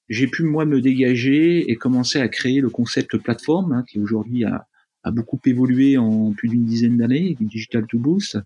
[0.09, 4.45] j'ai pu moi me dégager et commencer à créer le concept plateforme hein, qui aujourd'hui
[4.45, 4.67] a,
[5.13, 8.39] beaucoup évolué en plus d'une dizaine d'années, Digital to Boost,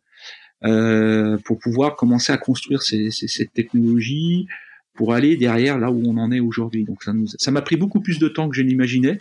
[0.65, 4.49] euh, pour pouvoir commencer à construire ces, ces, cette technologie,
[4.95, 6.85] pour aller derrière là où on en est aujourd'hui.
[6.85, 9.21] Donc ça ça m'a pris beaucoup plus de temps que je n'imaginais.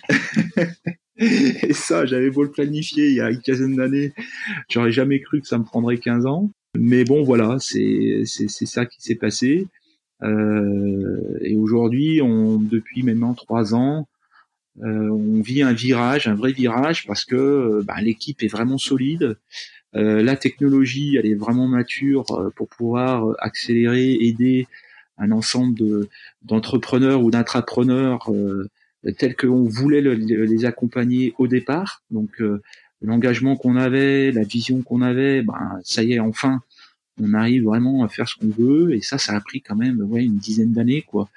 [1.63, 4.13] Et ça, j'avais beau le planifier il y a une quinzaine d'années,
[4.69, 6.51] j'aurais jamais cru que ça me prendrait 15 ans.
[6.77, 9.67] Mais bon, voilà, c'est c'est ça qui s'est passé.
[10.23, 14.07] Euh, et aujourd'hui, on depuis maintenant trois ans,
[14.83, 18.77] euh, on vit un virage, un vrai virage, parce que euh, bah, l'équipe est vraiment
[18.77, 19.37] solide.
[19.95, 24.67] Euh, la technologie, elle est vraiment mature euh, pour pouvoir accélérer, aider
[25.17, 26.09] un ensemble de
[26.43, 28.69] d'entrepreneurs ou d'intrapreneurs euh,
[29.11, 32.03] tels qu'on voulait les accompagner au départ.
[32.11, 32.61] Donc euh,
[33.01, 36.61] l'engagement qu'on avait, la vision qu'on avait, ben ça y est enfin
[37.19, 38.93] on arrive vraiment à faire ce qu'on veut.
[38.93, 41.29] Et ça ça a pris quand même ouais une dizaine d'années quoi.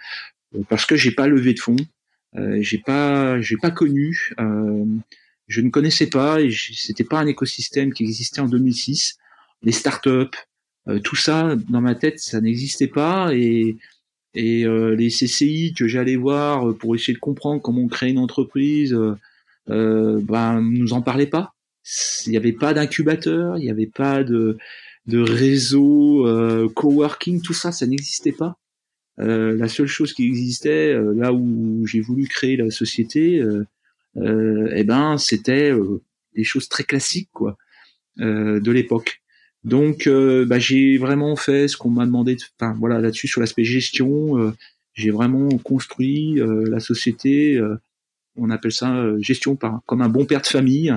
[0.55, 1.77] Euh, parce que j'ai pas levé de fonds.
[2.37, 4.85] Euh, j'ai pas j'ai pas connu euh,
[5.49, 9.19] je ne connaissais pas et c'était pas un écosystème qui existait en 2006
[9.63, 10.39] les startups
[10.89, 13.35] euh, tout ça dans ma tête ça n'existait pas.
[13.35, 13.77] Et
[14.35, 18.11] et euh, les CCI que j'allais voir euh, pour essayer de comprendre comment on crée
[18.11, 18.97] une entreprise
[19.69, 21.55] euh, ben nous en parlaient pas.
[22.27, 24.59] Il n'y avait pas d'incubateur il n'y avait pas de
[25.07, 26.27] de réseau
[26.75, 28.59] coworking tout ça ça n'existait pas.
[29.17, 33.43] La seule chose qui existait là où j'ai voulu créer la société
[34.17, 35.73] eh ben c'était
[36.35, 37.57] des choses très classiques quoi
[38.19, 39.20] de l'époque
[39.65, 42.37] donc, euh, bah, j'ai vraiment fait ce qu'on m'a demandé.
[42.37, 44.53] De, enfin, voilà, là-dessus sur l'aspect gestion, euh,
[44.95, 47.61] j'ai vraiment construit euh, la société.
[48.37, 50.93] on appelle ça gestion par comme un bon père de famille.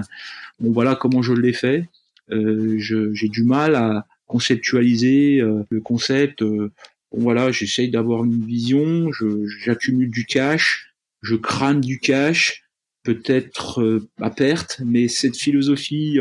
[0.60, 1.90] Bon, voilà comment je l'ai fait.
[2.30, 6.44] j'ai du mal à conceptualiser le concept.
[6.44, 6.70] bon,
[7.12, 9.10] voilà, j'essaye d'avoir une vision.
[9.66, 12.64] J'accumule du cash, je crame du cash,
[13.04, 16.20] peut-être à perte, mais cette philosophie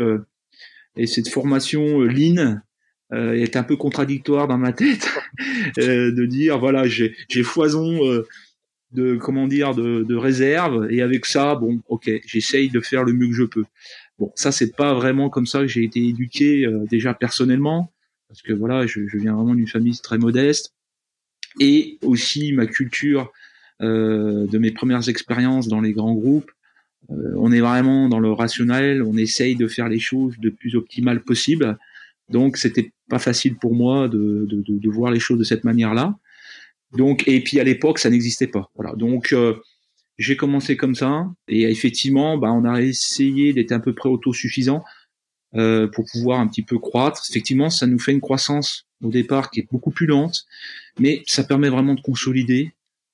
[0.97, 2.61] et cette formation euh, lean
[3.11, 5.09] euh, est un peu contradictoire dans ma tête
[5.77, 7.99] euh, de dire voilà j'ai j'ai foison
[8.91, 10.87] de comment dire de, de réserve.
[10.91, 13.65] Et avec ça bon ok j'essaye de faire le mieux que je peux.
[14.19, 17.91] Bon ça c'est pas vraiment comme ça que j'ai été éduqué déjà personnellement
[18.27, 20.73] parce que voilà je, je viens vraiment d'une famille très modeste.
[21.59, 23.31] Et aussi ma culture
[23.81, 26.51] euh, de mes premières expériences dans les grands groupes
[27.09, 30.75] euh, on est vraiment dans le rationnel, on essaye de faire les choses le plus
[30.75, 31.77] optimal possible.
[32.29, 36.17] Donc c'était pas facile pour moi de, de, de, voir les choses de cette manière-là.
[36.95, 38.69] Donc et puis à l'époque ça n'existait pas.
[38.75, 38.95] Voilà.
[38.95, 39.55] Donc euh,
[40.17, 44.83] j'ai commencé comme ça et effectivement bah, on a essayé d'être à peu près autosuffisant
[45.55, 47.23] euh, pour pouvoir un petit peu croître.
[47.29, 50.45] Effectivement ça nous fait une croissance au départ qui est beaucoup plus lente,
[50.97, 52.71] mais ça permet vraiment de consolider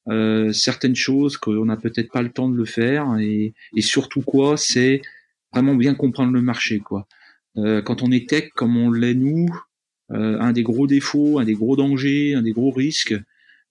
[0.09, 3.17] euh, certaines choses qu'on n'a peut-être pas le temps de le faire.
[3.19, 5.01] Et, et surtout quoi c'est
[5.53, 7.07] vraiment bien comprendre le marché quoi.
[7.57, 9.47] Euh, quand on est tech comme on l'est nous
[10.11, 13.15] euh, un des gros défauts un des gros dangers un des gros risques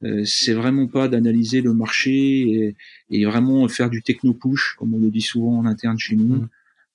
[0.04, 2.76] euh, c'est vraiment pas d'analyser le marché et,
[3.10, 6.42] et, vraiment faire du techno push comme on le dit souvent en interne chez nous.
[6.42, 6.48] Mmh.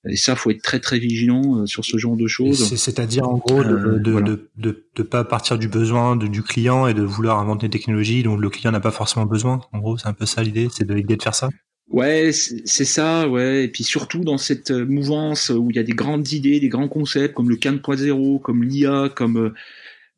[0.08, 2.76] Et ça, faut être très très vigilant euh, sur ce genre de choses.
[2.76, 6.86] C'est-à-dire en gros de euh, de, de, de, de, pas partir du besoin du client
[6.86, 9.60] et de vouloir inventer une technologie dont le client n'a pas forcément besoin.
[9.72, 11.48] En gros, c'est un peu ça l'idée, c'est de l'idée de faire ça.
[11.88, 13.64] Ouais, c'est ça, ouais.
[13.64, 16.68] Et puis surtout dans cette euh, mouvance où il y a des grandes idées, des
[16.68, 19.54] grands concepts comme le 4.0, comme l'IA, comme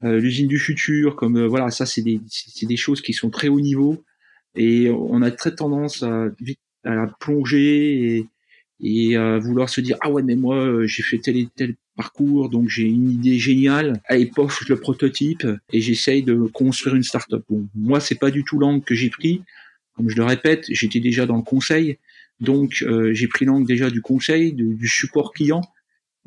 [0.05, 3.49] euh, l'usine du futur, comme voilà, ça c'est des c'est des choses qui sont très
[3.49, 4.05] haut niveau
[4.55, 8.29] et on a très tendance à vite à plonger et
[8.81, 11.75] et euh, vouloir se dire ah ouais mais moi euh, j'ai fait tel et tel
[11.97, 14.01] parcours donc j'ai une idée géniale.
[14.07, 17.43] Allez pof le prototype et j'essaye de construire une startup.
[17.49, 19.43] Bon moi c'est pas du tout l'angle que j'ai pris.
[19.95, 21.99] Comme je le répète j'étais déjà dans le conseil.
[22.41, 25.63] Donc euh, j'ai pris l'angle déjà du conseil du support client.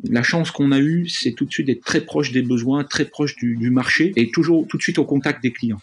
[0.10, 3.06] La chance qu'on a eue c'est tout de suite d'être très proche des besoins très
[3.06, 5.82] proche du, du marché et toujours tout de suite au contact des clients.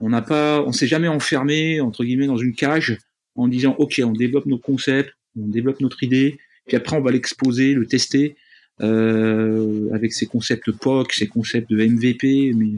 [0.00, 2.98] On n'a pas on s'est jamais enfermé entre guillemets dans une cage
[3.36, 7.10] en disant ok on développe nos concepts on développe notre idée, puis après on va
[7.10, 8.36] l'exposer, le tester.
[8.80, 12.72] avec ses concepts POC, ses concepts de MVP, mais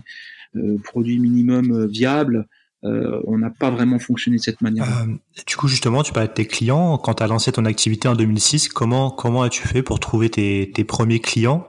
[0.83, 2.47] produit minimum viable.
[2.83, 4.87] on n'a pas vraiment fonctionné de cette manière.
[5.47, 6.99] du coup, justement, tu parlais de tes clients.
[6.99, 10.73] Quand tu as lancé ton activité en 2006, comment comment as-tu fait pour trouver tes,
[10.75, 11.69] tes premiers clients?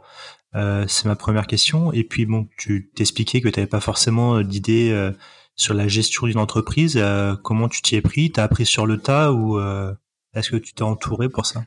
[0.56, 1.92] Euh, c'est ma première question.
[1.94, 5.12] Et puis bon, tu t'expliquais que tu n'avais pas forcément euh, d'idée euh,
[5.56, 7.00] sur la gestion d'une entreprise.
[7.44, 8.32] comment tu t'y es pris?
[8.32, 9.60] T'as appris sur le tas ou
[10.34, 11.66] est-ce que tu t'es entouré pour ça?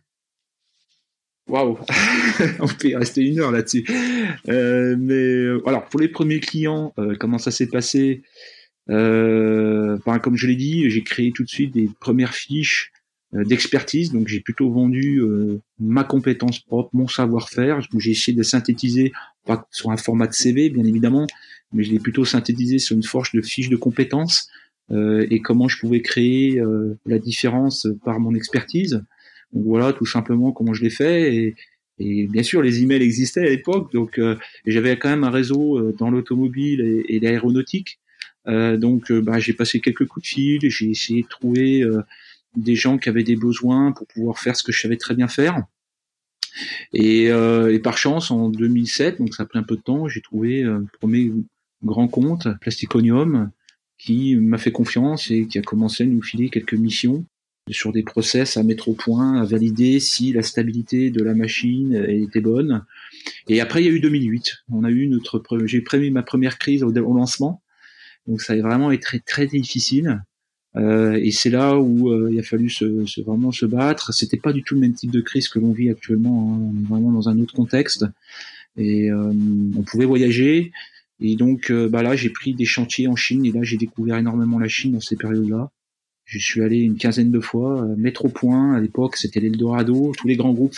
[1.49, 1.79] Waouh,
[2.61, 3.85] on peut y rester une heure là-dessus.
[4.49, 8.23] mais alors pour les premiers clients, comment ça s'est passé?
[8.89, 12.93] Comme je l'ai dit, j'ai créé tout de suite des premières fiches
[13.35, 14.13] euh, d'expertise.
[14.13, 17.81] Donc j'ai plutôt vendu euh, ma compétence propre, mon savoir-faire.
[17.99, 19.13] J'ai essayé de synthétiser,
[19.45, 21.27] pas sur un format de CV bien évidemment,
[21.73, 25.69] mais je l'ai plutôt synthétisé sur une forge de fiches de compétences euh, et comment
[25.69, 26.63] je pouvais créer
[27.07, 29.05] la différence par mon expertise.
[29.53, 31.55] Donc voilà tout simplement comment je l'ai fait et,
[31.99, 34.21] et bien sûr, les emails existaient à l'époque, donc
[34.65, 37.99] j'avais quand même un réseau dans l'automobile et, et l'aéronautique.
[38.47, 41.85] Euh, donc, bah, j'ai passé quelques coups de fil, j'ai essayé de trouver
[42.57, 45.29] des gens qui avaient des besoins pour pouvoir faire ce que je savais très bien
[45.29, 45.63] faire.
[46.93, 50.23] Et, euh, par chance, en 2007, donc ça a pris un peu de temps, j'ai
[50.23, 51.33] trouvé euh, le premier
[51.85, 53.51] grand compte, Plasticonium,
[53.99, 57.25] qui m'a fait confiance et qui a commencé à nous filer quelques missions
[57.71, 61.95] sur des process à mettre au point, à valider si la stabilité de la machine
[62.09, 62.85] était bonne.
[63.49, 64.59] Et après, il y a eu 2008.
[64.71, 67.63] On a eu notre, j'ai prévu ma première crise au, lancement.
[68.27, 70.23] Donc ça a vraiment été très, très difficile.
[70.77, 74.13] Euh, et c'est là où euh, il a fallu se, vraiment se battre.
[74.13, 76.55] C'était pas du tout le même type de crise que l'on vit actuellement.
[76.55, 76.73] Hein.
[76.73, 78.05] On est vraiment dans un autre contexte.
[78.77, 79.33] Et euh,
[79.77, 80.73] on pouvait voyager.
[81.21, 83.45] Et donc bah là, j'ai pris des chantiers en Chine.
[83.47, 85.71] Et là, j'ai découvert énormément la Chine dans ces périodes-là.
[86.25, 88.75] Je suis allé une quinzaine de fois, mettre au point.
[88.75, 90.13] À l'époque, c'était l'Eldorado.
[90.19, 90.77] Tous les grands groupes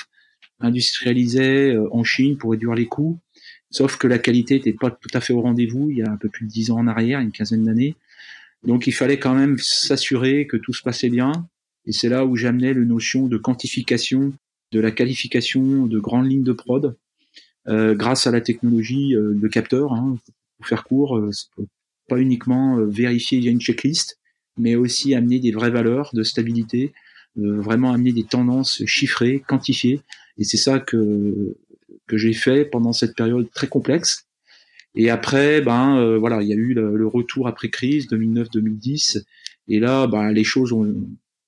[0.60, 3.18] industrialisaient en Chine pour réduire les coûts.
[3.70, 5.90] Sauf que la qualité n'était pas tout à fait au rendez-vous.
[5.90, 7.96] Il y a un peu plus de dix ans en arrière, une quinzaine d'années.
[8.64, 11.32] Donc il fallait quand même s'assurer que tout se passait bien.
[11.86, 14.32] Et c'est là où j'amenais le notion de quantification,
[14.72, 16.92] de la qualification de grandes lignes de prod, euh,
[17.94, 19.92] grâce à la technologie euh, de capteur.
[19.92, 20.18] Hein,
[20.56, 21.30] pour faire court, euh,
[22.08, 24.18] pas uniquement vérifier via une checklist,
[24.56, 26.92] mais aussi amener des vraies valeurs de stabilité,
[27.36, 30.00] vraiment amener des tendances chiffrées, quantifiées.
[30.38, 31.56] Et c'est ça que
[32.06, 34.28] que j'ai fait pendant cette période très complexe
[34.94, 39.22] et après, ben euh, voilà, il y a eu le, retour après crise 2009-2010.
[39.68, 40.84] Et là, ben, les choses ont,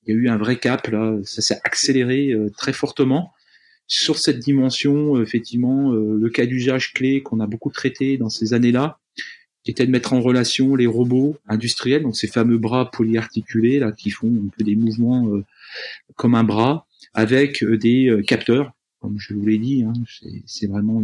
[0.07, 3.33] il y a eu un vrai cap là, ça s'est accéléré euh, très fortement
[3.91, 5.17] sur cette dimension.
[5.17, 8.99] Euh, effectivement, le cas d'usage clé qu'on a beaucoup traité dans ces années-là,
[9.65, 13.93] qui était de mettre en relation les robots industriels, donc ces fameux bras polyarticulés là
[13.93, 15.29] qui font un peu des mouvements
[16.17, 19.83] comme un bras, avec des capteurs, comme je vous l'ai dit.
[19.83, 19.93] Hein,
[20.47, 21.03] c'est vraiment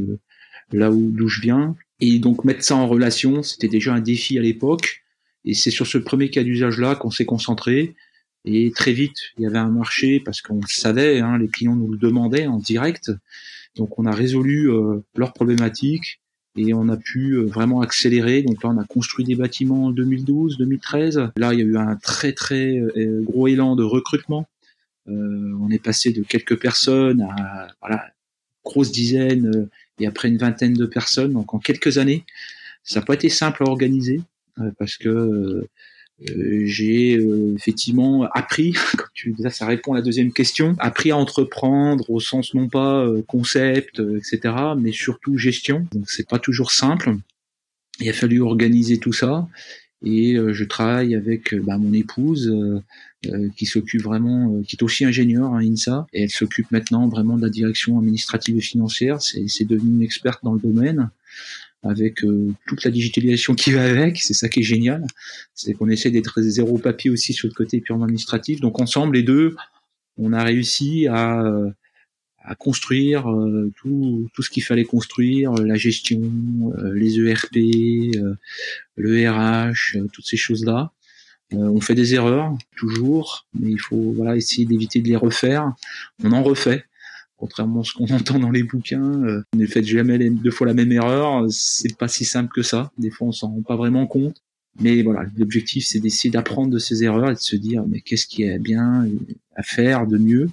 [0.72, 1.77] là où d'où je viens.
[2.01, 5.03] Et donc mettre ça en relation, c'était déjà un défi à l'époque.
[5.44, 7.94] Et c'est sur ce premier cas d'usage-là qu'on s'est concentré.
[8.46, 11.76] Et très vite, il y avait un marché parce qu'on le savait, hein, les clients
[11.76, 13.11] nous le demandaient en direct.
[13.76, 16.20] Donc on a résolu euh, leurs problématiques
[16.56, 18.42] et on a pu euh, vraiment accélérer.
[18.42, 21.30] Donc là, on a construit des bâtiments en 2012, 2013.
[21.37, 24.46] Là, il y a eu un très très euh, gros élan de recrutement.
[25.06, 28.06] on est passé de quelques personnes à voilà
[28.64, 29.68] grosse dizaine
[30.00, 31.32] et après une vingtaine de personnes.
[31.32, 32.24] Donc en quelques années,
[32.87, 34.20] ça n'a pas été simple à organiser
[34.61, 35.66] euh, parce que
[36.22, 41.16] euh, j'ai euh, effectivement appris, comme tu ça répond à la deuxième question, appris à
[41.16, 45.87] entreprendre au sens non pas concept, etc., mais surtout gestion.
[45.92, 47.16] Donc c'est pas toujours simple.
[48.00, 49.48] Il a fallu organiser tout ça
[50.05, 52.52] et je travaille avec bah, mon épouse
[53.33, 57.09] euh, qui s'occupe vraiment, euh, qui est aussi ingénieure à INSA, et elle s'occupe maintenant
[57.09, 59.22] vraiment de la direction administrative et financière.
[59.22, 61.11] C'est devenu une experte dans le domaine
[61.82, 64.18] avec euh, toute la digitalisation qui va avec.
[64.18, 65.04] C'est ça qui est génial.
[65.54, 68.60] C'est qu'on essaie d'être zéro papier aussi sur le côté purement administratif.
[68.60, 69.56] Donc ensemble, les deux,
[70.16, 71.44] on a réussi à,
[72.42, 73.24] à construire
[73.76, 76.20] tout, tout ce qu'il fallait construire, la gestion,
[76.94, 77.56] les ERP,
[78.96, 80.92] le RH, toutes ces choses-là.
[81.52, 85.72] Euh, on fait des erreurs toujours, mais il faut voilà essayer d'éviter de les refaire.
[86.24, 86.84] On en refait,
[87.37, 89.22] contrairement à ce qu'on entend dans les bouquins.
[89.25, 91.47] Euh, ne faites jamais deux fois la même erreur.
[91.51, 92.91] C'est pas si simple que ça.
[92.99, 94.43] Des fois, on s'en rend pas vraiment compte.
[94.78, 98.26] Mais voilà, l'objectif, c'est d'essayer d'apprendre de ces erreurs et de se dire, mais qu'est-ce
[98.26, 99.09] qui est bien
[99.55, 100.51] à faire de mieux.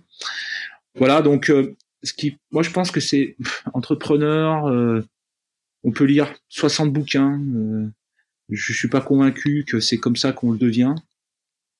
[0.95, 3.35] Voilà, donc, euh, ce qui, moi, je pense que c'est
[3.73, 4.67] entrepreneur.
[4.67, 5.05] Euh,
[5.83, 7.41] on peut lire 60 bouquins,
[8.49, 10.95] je suis pas convaincu que c'est comme ça qu'on le devient.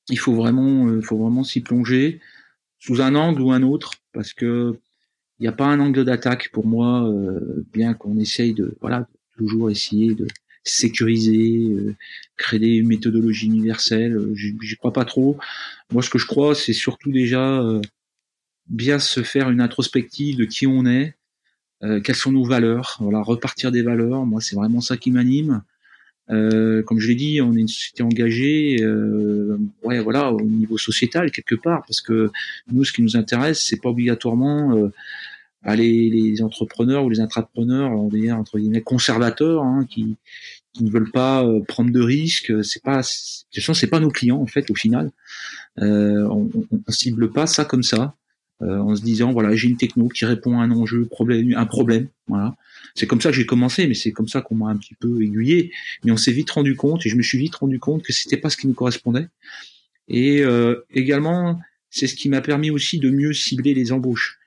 [0.09, 2.19] Il faut vraiment, euh, faut vraiment s'y plonger
[2.79, 4.77] sous un angle ou un autre, parce que
[5.39, 9.07] il n'y a pas un angle d'attaque pour moi, euh, bien qu'on essaye de voilà
[9.37, 10.27] toujours essayer de
[10.63, 11.95] sécuriser, euh,
[12.37, 14.15] créer une méthodologie universelle.
[14.15, 15.37] Euh, J'y crois pas trop.
[15.91, 17.81] Moi, ce que je crois, c'est surtout déjà euh,
[18.67, 21.15] bien se faire une introspective de qui on est,
[21.83, 22.97] euh, quelles sont nos valeurs.
[23.01, 24.25] Voilà, repartir des valeurs.
[24.25, 25.61] Moi, c'est vraiment ça qui m'anime.
[26.29, 28.77] Euh, comme je l'ai dit, on est une société engagée,
[29.83, 32.31] ouais, voilà, au niveau sociétal quelque part, parce que
[32.71, 34.89] nous, ce qui nous intéresse, c'est pas obligatoirement
[35.67, 40.17] euh, les, entrepreneurs ou les intrapreneurs, on va entre guillemets conservateurs, hein, qui,
[40.81, 42.51] ne veulent pas euh, prendre de risques.
[42.63, 45.11] C'est pas, de toute façon, c'est pas nos clients en fait au final.
[45.79, 48.15] Euh, on, on, cible pas ça comme ça,
[48.63, 51.65] euh, en se disant voilà, j'ai une techno qui répond à un enjeu, problème, un
[51.65, 52.55] problème, voilà.
[52.95, 55.21] C'est comme ça que j'ai commencé, mais c'est comme ça qu'on m'a un petit peu
[55.21, 55.71] aiguillé.
[56.03, 58.37] Mais on s'est vite rendu compte, et je me suis vite rendu compte que c'était
[58.37, 59.27] pas ce qui nous correspondait.
[60.07, 61.59] Et euh, également,
[61.89, 64.39] c'est ce qui m'a permis aussi de mieux cibler les embauches.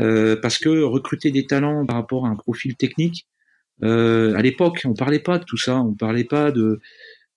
[0.00, 3.26] Euh, parce que recruter des talents par rapport à un profil technique,
[3.82, 6.80] euh, à l'époque, on parlait pas de tout ça, on parlait pas de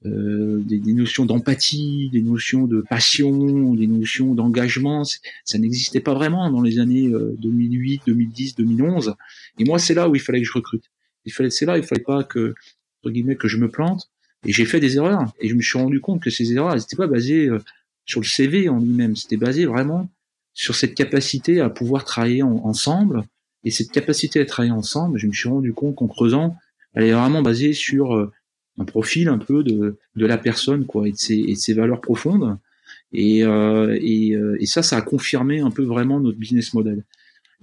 [0.05, 5.03] euh, des, notions d'empathie, des notions de passion, des notions d'engagement.
[5.43, 9.15] Ça n'existait pas vraiment dans les années 2008, 2010, 2011.
[9.59, 10.85] Et moi, c'est là où il fallait que je recrute.
[11.25, 12.53] Il fallait, c'est là, il fallait pas que,
[13.01, 14.09] entre guillemets, que je me plante.
[14.45, 15.33] Et j'ai fait des erreurs.
[15.39, 17.59] Et je me suis rendu compte que ces erreurs, elles n'étaient pas basées euh,
[18.05, 19.15] sur le CV en lui-même.
[19.15, 20.09] C'était basé vraiment
[20.57, 23.23] sur cette capacité à pouvoir travailler en, ensemble.
[23.63, 26.55] Et cette capacité à travailler ensemble, je me suis rendu compte qu'en creusant,
[26.93, 28.31] elle est vraiment basée sur euh,
[28.79, 31.73] un profil un peu de, de la personne, quoi, et de ses, et de ses
[31.73, 32.57] valeurs profondes.
[33.13, 37.03] Et, euh, et, euh, et, ça, ça a confirmé un peu vraiment notre business model.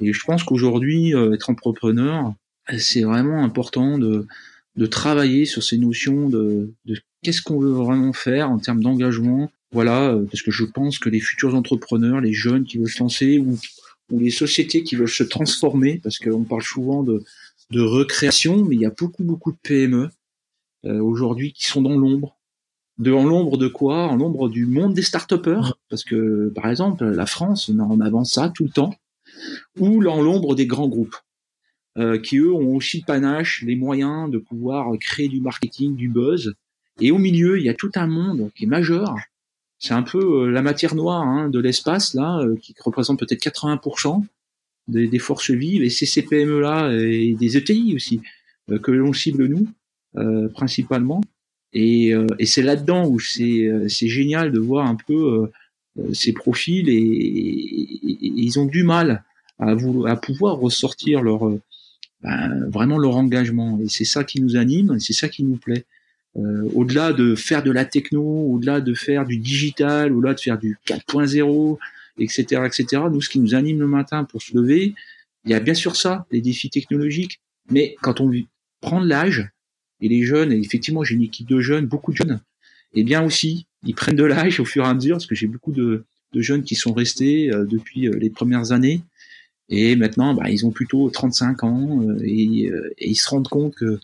[0.00, 2.32] Et je pense qu'aujourd'hui, euh, être entrepreneur,
[2.78, 4.26] c'est vraiment important de,
[4.76, 9.50] de travailler sur ces notions de, de qu'est-ce qu'on veut vraiment faire en termes d'engagement.
[9.74, 13.00] Voilà, euh, parce que je pense que les futurs entrepreneurs, les jeunes qui veulent se
[13.00, 13.58] lancer ou,
[14.10, 17.24] les sociétés qui veulent se transformer, parce qu'on parle souvent de,
[17.72, 20.10] recréation, mais il y a beaucoup, beaucoup de PME
[20.84, 22.36] euh, aujourd'hui qui sont dans l'ombre.
[23.04, 24.06] En l'ombre de quoi?
[24.06, 25.34] En l'ombre du monde des start
[25.90, 28.94] parce que par exemple la France met en avant ça tout le temps,
[29.80, 31.16] ou dans l'ombre des grands groupes.
[31.98, 36.08] Euh, qui eux ont aussi le panache, les moyens de pouvoir créer du marketing, du
[36.08, 36.54] buzz.
[37.00, 39.16] Et au milieu, il y a tout un monde qui est majeur.
[39.84, 43.44] C'est un peu euh, la matière noire hein, de l'espace là, euh, qui représente peut-être
[43.44, 44.24] 80%
[44.88, 45.82] des, des, forces vives.
[45.82, 48.22] Et c'est ces PME là et des ETI aussi
[48.70, 49.68] euh, que l'on cible nous
[50.54, 51.20] principalement.
[51.72, 55.50] Et, et c'est là-dedans où c'est génial de voir un peu
[56.12, 59.24] ces profils et, et, et, ils ont du mal
[59.58, 61.50] à, vous, à pouvoir ressortir leur
[62.22, 63.80] ben, vraiment leur engagement.
[63.82, 65.84] Et c'est ça qui nous anime, c'est ça qui nous plaît.
[66.36, 70.58] Euh, au-delà de faire de la techno, au-delà de faire du digital, au-delà de faire
[70.58, 71.78] du 4.0,
[72.18, 73.02] etc., etc.
[73.10, 74.94] Nous, ce qui nous anime le matin pour se lever,
[75.44, 77.40] il y a bien sûr ça, les défis technologiques.
[77.70, 78.30] Mais quand on
[78.80, 79.48] prend de l'âge,
[80.00, 82.40] et les jeunes, et effectivement, j'ai une équipe de jeunes, beaucoup de jeunes,
[82.94, 85.46] et bien aussi, ils prennent de l'âge au fur et à mesure, parce que j'ai
[85.46, 89.02] beaucoup de, de, jeunes qui sont restés euh, depuis euh, les premières années,
[89.68, 93.48] et maintenant, bah, ils ont plutôt 35 ans euh, et, euh, et, ils se rendent
[93.48, 93.98] compte que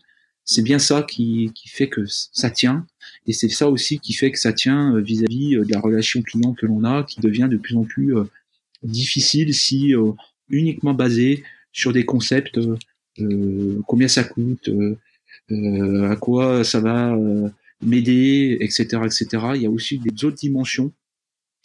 [0.51, 2.85] c'est bien ça qui, qui, fait que ça tient.
[3.25, 6.53] Et c'est ça aussi qui fait que ça tient euh, vis-à-vis de la relation client
[6.53, 8.15] que l'on a, qui devient de plus en plus
[8.83, 9.93] difficile si
[10.49, 12.59] uniquement basé sur des concepts
[13.19, 17.15] euh, combien ça coûte, euh, à quoi ça va
[17.81, 19.27] m'aider, etc., etc.
[19.55, 20.91] Il y a aussi des autres dimensions.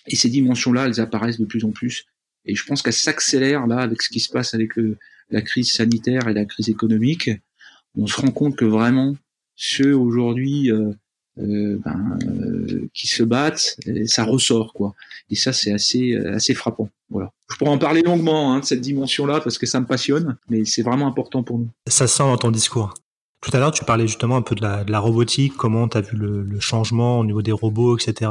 [0.07, 2.07] Et ces dimensions-là, elles apparaissent de plus en plus
[2.47, 4.97] et je pense qu'elle s'accélère là avec ce qui se passe avec le,
[5.31, 7.31] la crise sanitaire et la crise économique.
[7.97, 9.15] On se rend compte que vraiment
[9.57, 10.93] ceux aujourd'hui euh,
[11.39, 14.95] euh, ben, euh, qui se battent, ça ressort quoi.
[15.31, 16.89] Et ça c'est assez assez frappant.
[17.11, 17.33] Voilà.
[17.51, 20.65] Je pourrais en parler longuement hein, de cette dimension-là parce que ça me passionne, mais
[20.65, 21.69] c'est vraiment important pour nous.
[21.89, 22.95] Ça sent dans ton discours.
[23.43, 26.17] Tout à l'heure, tu parlais justement un peu de la, robotique, comment tu as vu
[26.17, 28.31] le, changement au niveau des robots, etc.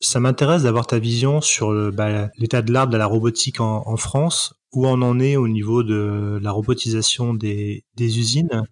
[0.00, 4.54] Ça m'intéresse d'avoir ta vision sur bah, l'état de l'arbre de la robotique en, France,
[4.72, 8.64] où on en est au niveau de la robotisation des usines,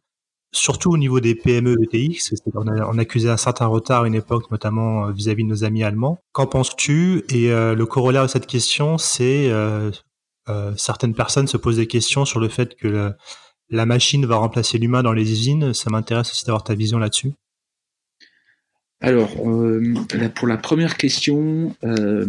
[0.53, 2.21] surtout au niveau des PME ETI,
[2.55, 5.65] on, a, on accusait un certain retard à une époque, notamment euh, vis-à-vis de nos
[5.65, 6.23] amis allemands.
[6.33, 7.25] Qu'en penses-tu?
[7.31, 9.91] Et euh, le corollaire de cette question, c'est euh,
[10.49, 13.13] euh, certaines personnes se posent des questions sur le fait que
[13.71, 15.73] la machine va remplacer l'humain dans les usines.
[15.73, 17.33] Ça m'intéresse aussi d'avoir ta vision là-dessus.
[19.01, 19.31] Alors,
[20.35, 22.27] pour la première question, je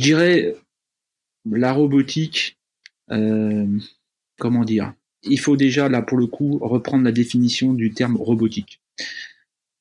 [0.00, 0.56] dirais
[1.44, 2.58] la robotique,
[3.08, 4.94] comment dire?
[5.28, 8.80] Il faut déjà, là, pour le coup, reprendre la définition du terme robotique.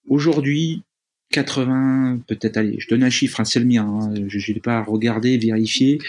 [0.07, 0.83] Aujourd'hui,
[1.31, 4.83] 80, peut-être, allez, je donne un chiffre, hein, c'est le mien, hein, je n'ai pas
[4.83, 5.99] regardé, vérifié,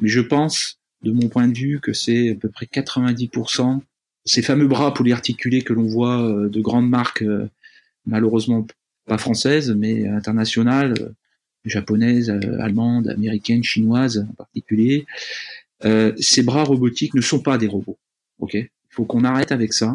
[0.00, 3.80] mais je pense de mon point de vue, que c'est à peu près 90%.
[4.24, 7.48] Ces fameux bras polyarticulés que l'on voit euh, de grandes marques, euh,
[8.06, 8.66] malheureusement
[9.06, 11.08] pas françaises, mais internationales, euh,
[11.64, 15.06] japonaises, allemandes, américaines, chinoises en particulier,
[16.18, 17.98] ces bras robotiques ne sont pas des robots.
[18.92, 19.92] Faut qu'on arrête avec ça.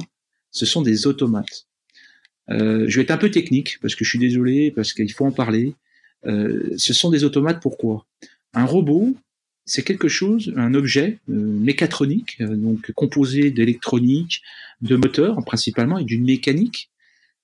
[0.51, 1.67] Ce sont des automates.
[2.49, 5.31] je vais être un peu technique parce que je suis désolé, parce qu'il faut en
[5.31, 5.75] parler.
[6.25, 7.61] ce sont des automates.
[7.61, 8.05] Pourquoi
[8.53, 9.15] Un robot,
[9.67, 14.41] c'est quelque chose, un objet euh, mécatronique, euh, donc composé d'électronique,
[14.81, 16.89] de moteurs principalement et d'une mécanique,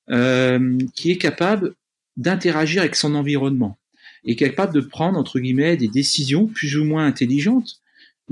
[0.10, 1.76] euh, qui est capable
[2.16, 3.78] d'interagir avec son environnement
[4.24, 7.82] et capable de prendre entre guillemets des décisions plus ou moins intelligentes,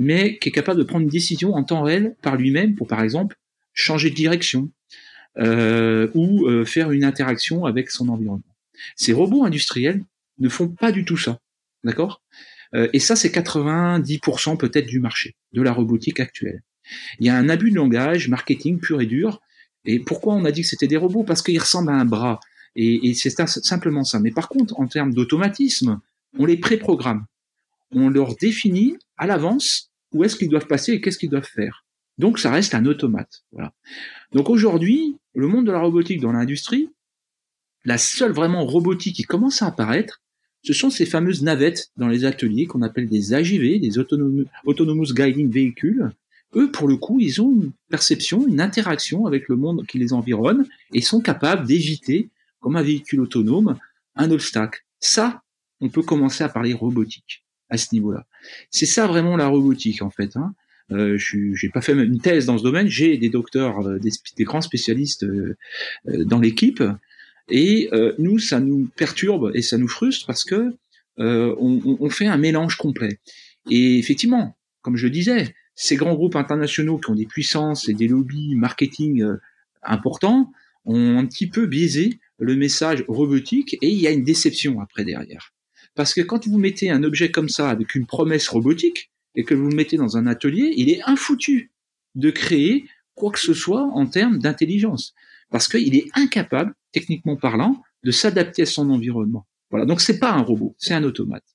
[0.02, 3.02] mais qui est capable de prendre une décision en temps réel par lui-même pour par
[3.02, 3.38] exemple
[3.74, 4.72] changer de direction
[5.38, 8.44] ou faire une interaction avec son environnement.
[8.96, 10.04] Ces robots industriels
[10.40, 11.40] ne font pas du tout ça,
[11.84, 12.22] d'accord?
[12.76, 16.64] Euh, et ça, c'est 90% peut-être du marché, de la robotique actuelle.
[17.20, 19.42] Il y a un abus de langage, marketing pur et dur.
[19.86, 21.24] Et pourquoi on a dit que c'était des robots?
[21.24, 22.40] Parce qu'ils ressemblent à un bras.
[22.76, 24.20] Et, et c'est simplement ça.
[24.20, 26.00] Mais par contre, en termes d'automatisme,
[26.38, 27.26] on les préprogramme.
[27.94, 31.86] On leur définit à l'avance où est-ce qu'ils doivent passer et qu'est-ce qu'ils doivent faire.
[32.18, 33.44] Donc ça reste un automate.
[33.52, 33.74] Voilà.
[34.32, 36.90] Donc aujourd'hui, le monde de la robotique dans l'industrie,
[37.86, 40.22] la seule vraiment robotique qui commence à apparaître,
[40.64, 45.50] ce sont ces fameuses navettes dans les ateliers qu'on appelle des AGV, des Autonomous Guiding
[45.50, 46.12] Vehicles.
[46.56, 50.14] Eux, pour le coup, ils ont une perception, une interaction avec le monde qui les
[50.14, 53.80] environne et sont capables d'éviter, comme un véhicule autonome,
[54.16, 54.86] un obstacle.
[55.00, 55.42] Ça,
[55.80, 58.28] on peut commencer à parler robotique à ce niveau-là.
[58.70, 60.38] C'est ça vraiment la robotique en fait.
[60.38, 60.54] Hein.
[60.92, 64.44] Euh, je n'ai pas fait une thèse dans ce domaine, j'ai des docteurs, euh, des,
[64.44, 65.58] grands spécialistes euh,
[66.08, 66.84] euh, dans l'équipe
[67.50, 70.76] et euh, nous, ça nous perturbe et ça nous frustre parce que
[71.20, 73.20] euh, on, on, fait un mélange complet.
[73.70, 78.08] Et effectivement, comme je disais, ces grands groupes internationaux qui ont des puissances et des
[78.08, 79.24] lobbies marketing
[79.84, 80.52] importants
[80.86, 85.06] ont un petit peu biaisé le message robotique et il y a une déception après
[85.06, 85.54] derrière.
[85.96, 89.54] Parce que quand vous mettez un objet comme ça avec une promesse robotique et que
[89.54, 91.72] vous le mettez dans un atelier, il est infoutu
[92.16, 92.86] de créer
[93.16, 95.14] quoi que ce soit en termes d'intelligence.
[95.50, 99.48] Parce qu'il est incapable techniquement parlant, de s'adapter à son environnement.
[99.70, 99.86] Voilà.
[99.86, 101.46] Donc c'est pas un robot, c'est un automate.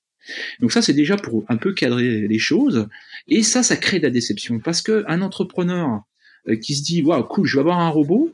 [0.59, 2.87] Donc ça c'est déjà pour un peu cadrer les choses.
[3.27, 6.01] Et ça, ça crée de la déception parce que un entrepreneur
[6.47, 8.33] euh, qui se dit waouh cool, je vais avoir un robot,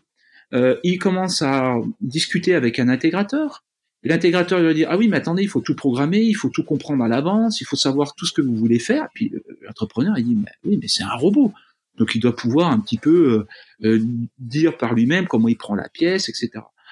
[0.53, 3.63] euh, il commence à discuter avec un intégrateur.
[4.03, 7.03] L'intégrateur va dire ah oui mais attendez il faut tout programmer, il faut tout comprendre
[7.03, 9.07] à l'avance, il faut savoir tout ce que vous voulez faire.
[9.13, 11.53] Puis euh, l'entrepreneur il dit mais oui mais c'est un robot.
[11.97, 13.45] Donc il doit pouvoir un petit peu
[13.83, 13.99] euh,
[14.39, 16.49] dire par lui-même comment il prend la pièce, etc.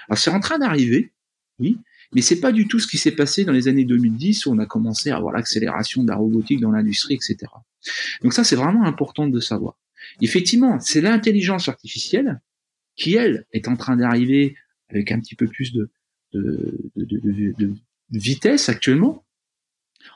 [0.07, 1.11] Alors c'est en train d'arriver,
[1.59, 1.77] oui,
[2.13, 4.59] mais c'est pas du tout ce qui s'est passé dans les années 2010 où on
[4.59, 7.37] a commencé à avoir l'accélération de la robotique dans l'industrie, etc.
[8.21, 9.77] Donc ça, c'est vraiment important de savoir.
[10.21, 12.41] Effectivement, c'est l'intelligence artificielle
[12.95, 14.55] qui, elle, est en train d'arriver
[14.89, 15.89] avec un petit peu plus de,
[16.33, 17.73] de, de, de
[18.11, 19.23] vitesse actuellement,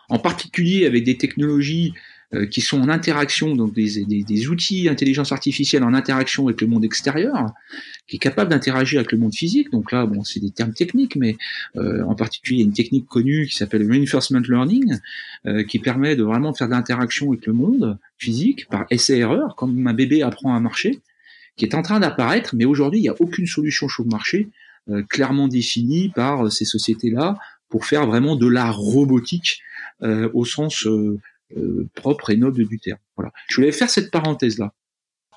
[0.09, 1.93] en particulier avec des technologies
[2.33, 6.59] euh, qui sont en interaction, donc des, des, des outils intelligence artificielle en interaction avec
[6.61, 7.51] le monde extérieur,
[8.07, 9.71] qui est capable d'interagir avec le monde physique.
[9.71, 11.37] Donc là, bon, c'est des termes techniques, mais
[11.75, 14.97] euh, en particulier, il y a une technique connue qui s'appelle reinforcement learning,
[15.45, 19.85] euh, qui permet de vraiment faire de l'interaction avec le monde physique par essai-erreur, comme
[19.85, 21.01] un bébé apprend à marcher,
[21.57, 24.49] qui est en train d'apparaître, mais aujourd'hui, il n'y a aucune solution sur le marché
[25.09, 27.37] clairement définie par ces sociétés-là
[27.69, 29.61] pour faire vraiment de la robotique
[30.01, 30.87] au sens
[31.55, 32.97] euh, propre et noble du terme.
[33.15, 33.31] Voilà.
[33.47, 34.73] Je voulais faire cette parenthèse là.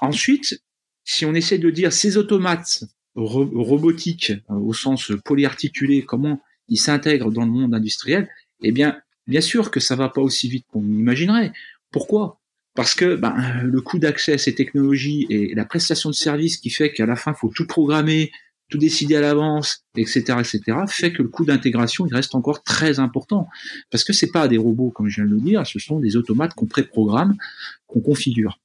[0.00, 0.62] Ensuite,
[1.04, 2.84] si on essaie de dire ces automates
[3.14, 8.26] robotiques euh, au sens polyarticulé, comment ils s'intègrent dans le monde industriel,
[8.62, 11.52] eh bien, bien sûr que ça va pas aussi vite qu'on imaginerait.
[11.90, 12.40] Pourquoi?
[12.74, 16.70] Parce que ben, le coût d'accès à ces technologies et la prestation de service qui
[16.70, 18.32] fait qu'à la fin, faut tout programmer,
[18.68, 22.98] tout décider à l'avance, etc., etc., fait que le coût d'intégration il reste encore très
[22.98, 23.48] important
[23.90, 26.16] parce que c'est pas des robots comme je viens de le dire, ce sont des
[26.16, 27.36] automates qu'on préprogramme,
[27.86, 28.60] qu'on configure.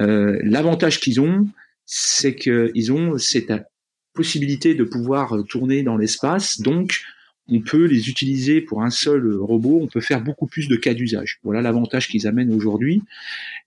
[0.00, 1.48] Euh, L'avantage qu'ils ont,
[1.86, 3.52] c'est qu'ils ont cette
[4.12, 7.02] possibilité de pouvoir tourner dans l'espace, donc
[7.50, 10.94] on peut les utiliser pour un seul robot, on peut faire beaucoup plus de cas
[10.94, 11.38] d'usage.
[11.42, 13.02] Voilà l'avantage qu'ils amènent aujourd'hui.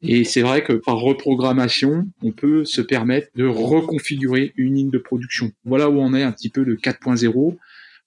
[0.04, 4.98] Et c'est vrai que par reprogrammation, on peut se permettre de reconfigurer une ligne de
[4.98, 5.52] production.
[5.66, 7.58] Voilà où on est un petit peu le 4.0.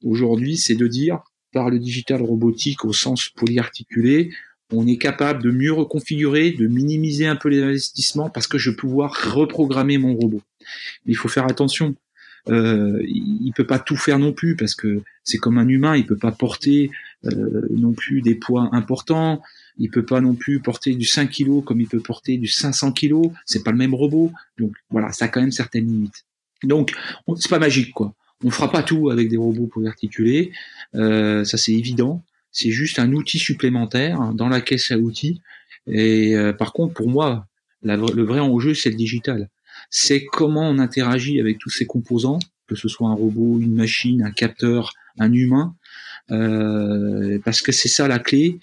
[0.04, 1.20] Aujourd'hui, c'est de dire,
[1.52, 4.30] par le digital robotique au sens polyarticulé,
[4.72, 8.70] on est capable de mieux reconfigurer, de minimiser un peu les investissements parce que je
[8.70, 10.42] vais pouvoir reprogrammer mon robot.
[11.04, 11.94] Mais il faut faire attention
[12.48, 16.06] euh, il peut pas tout faire non plus parce que c'est comme un humain, il
[16.06, 16.90] peut pas porter
[17.24, 19.42] euh, non plus des poids importants.
[19.78, 22.92] il peut pas non plus porter du 5 kg comme il peut porter du 500
[22.92, 23.30] kg.
[23.46, 24.30] C'est pas le même robot.
[24.58, 26.24] Donc voilà, ça a quand même certaines limites.
[26.62, 26.94] Donc
[27.36, 28.14] c'est pas magique quoi.
[28.44, 30.52] On fera pas tout avec des robots pour articuler.
[30.94, 32.22] Euh, ça c'est évident.
[32.52, 35.40] C'est juste un outil supplémentaire dans la caisse à outils.
[35.86, 37.46] Et euh, par contre, pour moi,
[37.82, 39.48] le vrai enjeu, c'est le digital.
[39.90, 44.22] C'est comment on interagit avec tous ces composants, que ce soit un robot, une machine,
[44.22, 45.74] un capteur, un humain,
[46.30, 48.58] euh, parce que c'est ça la clé.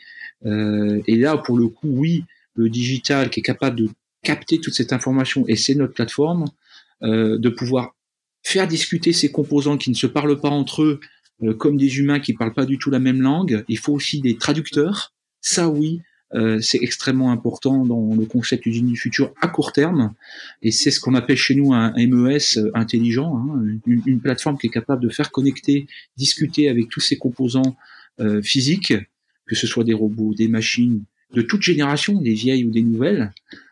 [0.46, 3.90] Euh, et là, pour le coup, oui, le digital qui est capable de
[4.24, 6.46] capter toute cette information, et c'est notre plateforme,
[7.04, 7.96] euh, de pouvoir
[8.44, 11.00] faire discuter ces composants qui ne se parlent pas entre eux,
[11.44, 13.64] euh, comme des humains qui parlent pas du tout la même langue.
[13.68, 15.14] Il faut aussi des traducteurs.
[15.42, 16.02] Ça, oui,
[16.62, 20.14] c'est extrêmement important dans le concept d'usine du futur à court terme,
[20.62, 24.72] et c'est ce qu'on appelle chez nous un MES intelligent, hein, une, plateforme qui est
[24.72, 27.76] capable de faire connecter, discuter avec tous ces composants
[28.20, 28.94] euh, physiques,
[29.46, 31.04] que ce soit des robots, des machines,
[31.34, 33.32] de toute génération, des vieilles ou des nouvelles,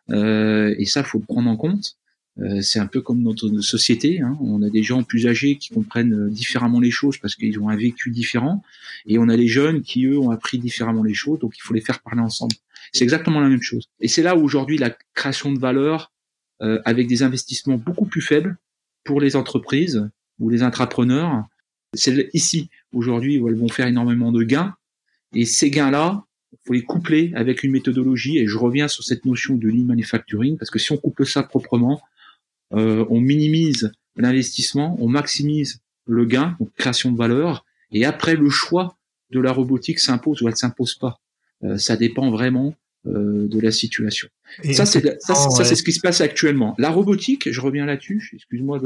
[0.10, 1.98] euh, et ça faut le prendre en compte.
[2.41, 4.21] Euh, c'est un peu comme notre société.
[4.21, 4.37] Hein.
[4.41, 7.69] On a des gens plus âgés qui comprennent euh, différemment les choses parce qu'ils ont
[7.69, 8.63] un vécu différent,
[9.05, 11.39] et on a les jeunes qui eux ont appris différemment les choses.
[11.39, 12.55] Donc il faut les faire parler ensemble.
[12.93, 13.89] C'est exactement la même chose.
[13.99, 16.11] Et c'est là où aujourd'hui la création de valeur,
[16.61, 18.57] euh, avec des investissements beaucoup plus faibles
[19.03, 20.09] pour les entreprises
[20.39, 21.45] ou les intrapreneurs,
[21.93, 24.75] c'est ici aujourd'hui où elles vont faire énormément de gains.
[25.33, 26.25] Et ces gains-là,
[26.65, 28.37] faut les coupler avec une méthodologie.
[28.37, 31.43] Et je reviens sur cette notion de lean manufacturing parce que si on couple ça
[31.43, 32.01] proprement,
[32.74, 38.49] euh, on minimise l'investissement, on maximise le gain, donc création de valeur, et après le
[38.49, 38.97] choix
[39.32, 41.20] de la robotique s'impose ou elle s'impose pas.
[41.63, 44.28] Euh, ça dépend vraiment euh, de la situation.
[44.74, 46.76] ça c'est ça, c'est ce qui se passe actuellement.
[46.78, 48.82] La robotique, je reviens là-dessus, excuse-moi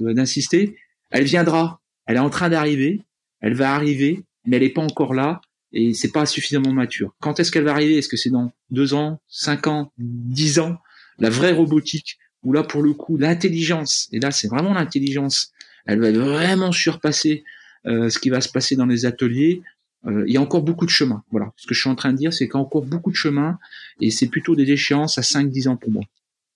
[0.00, 0.76] d'insister,
[1.10, 3.02] elle viendra, elle est en train d'arriver,
[3.40, 5.40] elle va arriver, mais elle n'est pas encore là
[5.72, 7.14] et c'est pas suffisamment mature.
[7.20, 7.98] Quand est-ce qu'elle va arriver?
[7.98, 10.78] Est-ce que c'est dans deux ans, cinq ans, dix ans?
[11.18, 15.52] La vraie robotique où là pour le coup l'intelligence, et là c'est vraiment l'intelligence,
[15.86, 17.44] elle va vraiment surpasser
[17.86, 19.62] euh, ce qui va se passer dans les ateliers.
[20.06, 21.22] Euh, il y a encore beaucoup de chemin.
[21.30, 21.52] Voilà.
[21.56, 23.16] Ce que je suis en train de dire, c'est qu'il y a encore beaucoup de
[23.16, 23.58] chemin
[24.00, 26.02] et c'est plutôt des échéances à 5-10 ans pour moi.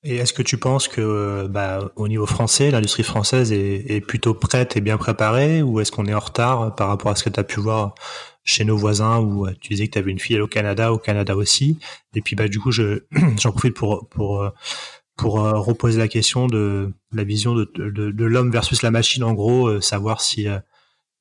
[0.02, 4.34] Et est-ce que tu penses que, bah, au niveau français, l'industrie française est, est, plutôt
[4.34, 7.30] prête et bien préparée, ou est-ce qu'on est en retard par rapport à ce que
[7.30, 7.94] tu as pu voir
[8.46, 11.36] chez nos voisins, où tu disais que tu avais une fille au Canada, au Canada
[11.36, 11.78] aussi,
[12.14, 13.02] et puis bah du coup, je
[13.40, 14.50] j'en profite pour pour euh,
[15.16, 19.24] pour euh, reposer la question de la vision de, de, de l'homme versus la machine,
[19.24, 20.58] en gros, euh, savoir si, euh,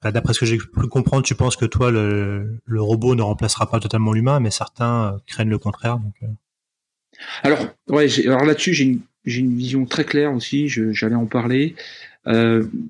[0.01, 3.21] bah, d'après ce que j'ai pu comprendre, tu penses que toi, le, le robot ne
[3.21, 5.99] remplacera pas totalement l'humain, mais certains craignent le contraire.
[7.43, 10.67] Alors, ouais, alors là-dessus, j'ai une, une vision très claire aussi.
[10.67, 11.75] j'allais en parler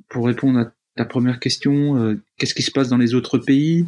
[0.10, 2.18] pour répondre à ta première question.
[2.38, 3.86] qu'est-ce qui se passe dans les autres pays?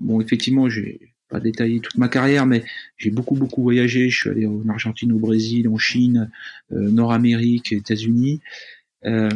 [0.00, 2.64] Bon, effectivement, j'ai pas détailler toute ma carrière, mais
[2.96, 4.08] j'ai beaucoup beaucoup voyagé.
[4.10, 6.30] Je suis allé en Argentine, au Brésil, en Chine,
[6.72, 8.40] euh, Nord-Amérique, États-Unis.
[9.04, 9.28] Euh,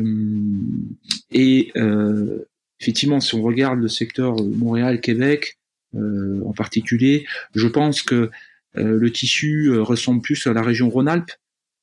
[1.33, 2.45] et euh,
[2.81, 5.57] effectivement, si on regarde le secteur Montréal-Québec
[5.93, 7.27] en particulier,
[7.57, 8.31] je pense que
[8.75, 11.33] le tissu ressemble plus à la région Rhône-Alpes.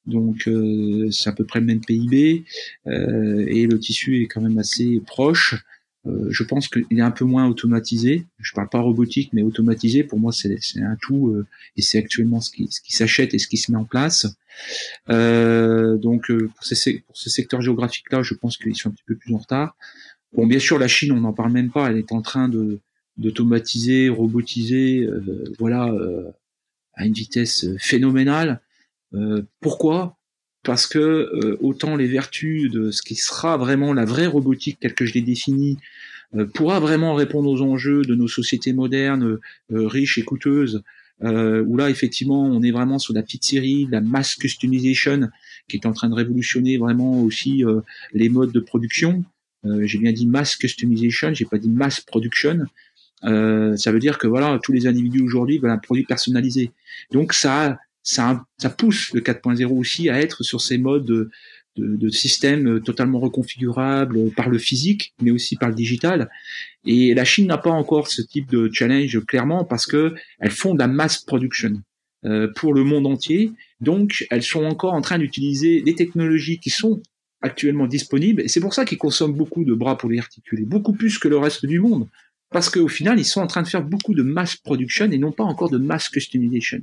[0.05, 0.49] Donc
[1.11, 2.45] c'est à peu près le même PIB
[2.85, 5.55] et le tissu est quand même assez proche.
[6.07, 8.25] Euh, je pense qu'il est un peu moins automatisé.
[8.39, 10.03] Je parle pas robotique, mais automatisé.
[10.03, 11.45] Pour moi, c'est un tout, euh,
[11.75, 14.27] et c'est actuellement ce qui, ce qui s'achète et ce qui se met en place.
[15.09, 19.15] Euh, donc, pour ces, pour ces secteurs géographiques-là, je pense qu'ils sont un petit peu
[19.15, 19.75] plus en retard.
[20.33, 21.89] Bon, bien sûr, la Chine, on n'en parle même pas.
[21.89, 22.79] Elle est en train de
[23.17, 25.09] d'automatiser, robotiser,
[25.57, 25.91] voilà,
[26.93, 28.61] à une vitesse phénoménale.
[29.59, 30.19] pourquoi?
[30.67, 34.93] Parce que euh, autant les vertus de ce qui sera vraiment la vraie robotique telle
[34.95, 35.77] que je l'ai définie
[36.35, 39.39] euh, pourra vraiment répondre aux enjeux de nos sociétés modernes,
[39.71, 40.83] euh, riches et coûteuses,
[41.21, 45.29] où là effectivement on est vraiment sur la petite série, la mass customization
[45.69, 47.63] qui est en train de révolutionner vraiment aussi
[48.13, 49.23] les modes de production.
[49.63, 52.65] j'ai bien dit mass customization, j'ai pas dit mass production.
[53.23, 56.69] ça veut dire que voilà, tous les individus aujourd'hui veulent un produit personnalisé.
[57.11, 61.29] Donc ça ça, ça pousse le 4.0 aussi à être sur ces modes de,
[61.75, 66.29] de, systèmes totalement reconfigurables par le physique, mais aussi par le digital.
[66.85, 70.73] Et la Chine n'a pas encore ce type de challenge clairement parce que elles font
[70.73, 71.81] de la mass production
[72.23, 73.51] euh, pour le monde entier.
[73.81, 77.01] Donc, elles sont encore en train d'utiliser des technologies qui sont
[77.41, 78.41] actuellement disponibles.
[78.41, 81.27] Et c'est pour ça qu'ils consomment beaucoup de bras pour les articuler, beaucoup plus que
[81.27, 82.07] le reste du monde
[82.49, 85.31] parce qu'au final, ils sont en train de faire beaucoup de mass production et non
[85.31, 86.79] pas encore de mass customization.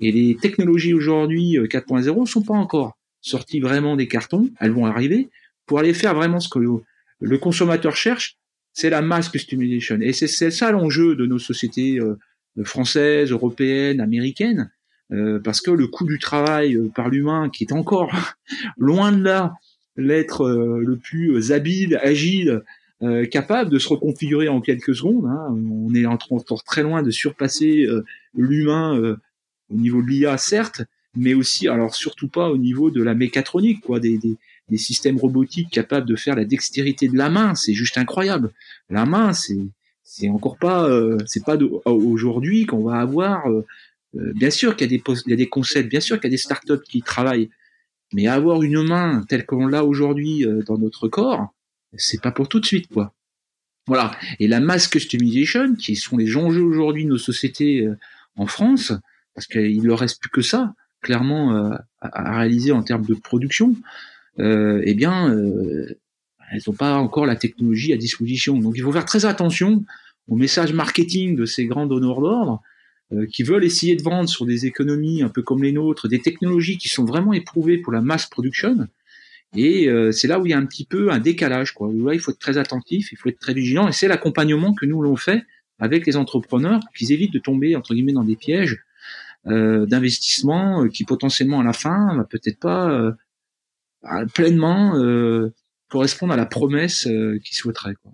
[0.00, 4.86] Et les technologies aujourd'hui 4.0 euh, sont pas encore sorties vraiment des cartons, elles vont
[4.86, 5.28] arriver
[5.66, 6.60] pour aller faire vraiment ce que
[7.20, 8.38] le, consommateur cherche,
[8.72, 9.98] c'est la mass customization.
[10.00, 12.16] Et c'est ça l'enjeu de nos sociétés euh,
[12.64, 14.70] françaises, européennes, américaines,
[15.44, 18.10] parce que le coût du travail par l'humain, qui est encore
[18.76, 19.54] loin de là
[19.96, 22.62] l'être le plus habile, agile,
[23.30, 25.26] capable de se reconfigurer en quelques secondes.
[25.26, 25.54] Hein.
[25.70, 27.86] On est encore très loin de surpasser
[28.34, 29.16] l'humain
[29.70, 30.82] au niveau de l'IA, certes,
[31.14, 34.36] mais aussi, alors surtout pas au niveau de la mécatronique, quoi, des, des,
[34.68, 38.52] des systèmes robotiques capables de faire la dextérité de la main, c'est juste incroyable.
[38.90, 39.58] La main, c'est
[40.08, 43.46] c'est encore pas, euh, c'est pas aujourd'hui qu'on va avoir.
[43.50, 43.66] Euh,
[44.14, 46.28] euh, bien sûr qu'il y a des il y a des concepts, bien sûr qu'il
[46.28, 47.50] y a des startups qui travaillent,
[48.14, 51.52] mais avoir une main telle qu'on l'a aujourd'hui dans notre corps,
[51.94, 53.14] c'est pas pour tout de suite, quoi.
[53.86, 54.16] Voilà.
[54.40, 57.88] Et la mass customization, qui sont les enjeux aujourd'hui de nos sociétés
[58.36, 58.92] en France,
[59.34, 60.74] parce qu'il ne reste plus que ça
[61.06, 63.76] clairement euh, à, réaliser en termes de production,
[64.40, 65.98] euh, eh bien, euh,
[66.50, 68.58] elles n'ont pas encore la technologie à disposition.
[68.58, 69.84] Donc il faut faire très attention
[70.28, 72.60] au message marketing de ces grands donneurs d'ordre
[73.32, 76.76] qui veulent essayer de vendre sur des économies un peu comme les nôtres, des technologies
[76.76, 78.88] qui sont vraiment éprouvées pour la mass production.
[79.56, 81.72] Et c'est là où il y a un petit peu un décalage.
[81.72, 81.90] Quoi.
[81.92, 83.88] Là, il faut être très attentif, il faut être très vigilant.
[83.88, 85.44] Et c'est l'accompagnement que nous l'on fait
[85.78, 88.84] avec les entrepreneurs, qu'ils évitent de tomber entre guillemets dans des pièges
[89.46, 93.12] euh, d'investissement euh, qui potentiellement à la fin va peut-être pas euh,
[94.34, 94.94] pleinement
[95.88, 97.94] correspondre à la promesse qu'ils souhaiteraient.
[98.02, 98.12] Quoi.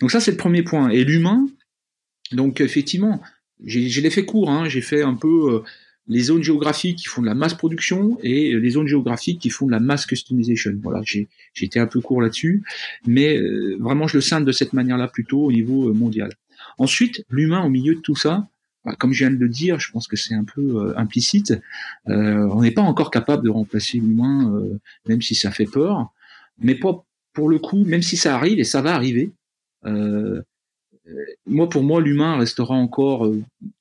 [0.00, 0.88] Donc ça c'est le premier point.
[0.88, 1.46] Et l'humain,
[2.32, 3.20] donc effectivement,
[3.64, 5.62] j'ai l'ai fait court, hein, j'ai fait un peu
[6.08, 9.66] les zones géographiques qui font de la masse production et les zones géographiques qui font
[9.66, 10.72] de la mass customization.
[10.82, 11.28] Voilà, j'ai
[11.60, 12.64] été un peu court là-dessus,
[13.06, 13.38] mais
[13.78, 16.32] vraiment je le scinde de cette manière-là plutôt au niveau mondial.
[16.78, 18.48] Ensuite, l'humain au milieu de tout ça,
[18.84, 21.52] bah, comme je viens de le dire, je pense que c'est un peu euh, implicite.
[22.08, 26.10] Euh, on n'est pas encore capable de remplacer l'humain, euh, même si ça fait peur.
[26.58, 29.32] Mais pour, pour le coup, même si ça arrive et ça va arriver,
[31.46, 33.32] moi pour moi l'humain restera encore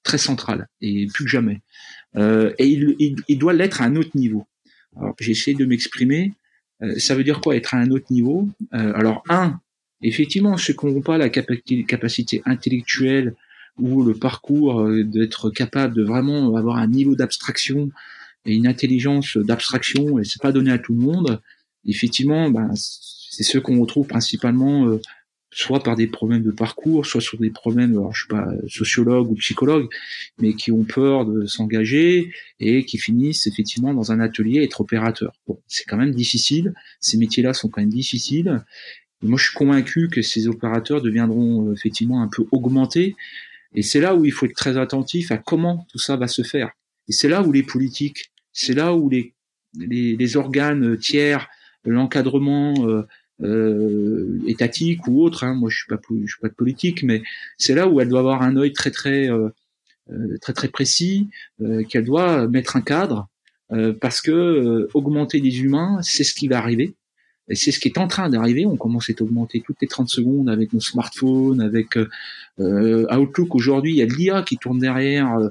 [0.03, 1.61] très central et plus que jamais.
[2.17, 4.47] Et il, il, doit l'être à un autre niveau.
[4.95, 6.33] Alors j'essaie de m'exprimer.
[6.97, 8.49] ça veut dire quoi être à un autre niveau?
[8.71, 9.59] Alors un,
[10.01, 13.35] effectivement, ceux qui n'ont pas la capacité intellectuelle
[13.77, 17.89] ou le parcours euh, d'être capable de vraiment avoir un niveau d'abstraction
[18.45, 21.41] et une intelligence d'abstraction, et c'est pas donné à tout le monde.
[21.85, 25.01] Effectivement, ben, c'est ceux qu'on retrouve principalement euh,
[25.57, 29.31] soit par des problèmes de parcours, soit sur des problèmes, alors je suis pas sociologue
[29.31, 29.89] ou psychologue,
[30.37, 35.33] mais qui ont peur de s'engager et qui finissent effectivement dans un atelier être opérateur.
[35.47, 36.75] Bon, c'est quand même difficile.
[36.99, 38.63] Ces métiers-là sont quand même difficiles.
[39.23, 43.15] moi, je suis convaincu que ces opérateurs deviendront euh, effectivement un peu augmentés
[43.73, 46.43] et c'est là où il faut être très attentif à comment tout ça va se
[46.43, 46.69] faire.
[47.07, 49.33] Et c'est là où les politiques, c'est là où les,
[49.73, 51.49] les, organes tiers,
[51.83, 53.07] l'encadrement euh,
[53.43, 57.21] euh, étatique ou autre, hein, moi je suis pas je suis pas de politique, mais
[57.57, 59.49] c'est là où elle doit avoir un œil très très euh,
[60.11, 61.29] euh très très précis,
[61.61, 63.27] euh, qu'elle doit mettre un cadre,
[64.01, 66.95] parce que augmenter les humains, c'est ce qui va arriver.
[67.49, 68.65] Et c'est ce qui est en train d'arriver.
[68.65, 71.97] On commence à augmenter toutes les 30 secondes avec nos smartphones, avec
[72.59, 73.55] euh, Outlook.
[73.55, 75.33] Aujourd'hui, il y a de l'IA qui tourne derrière.
[75.35, 75.49] Euh,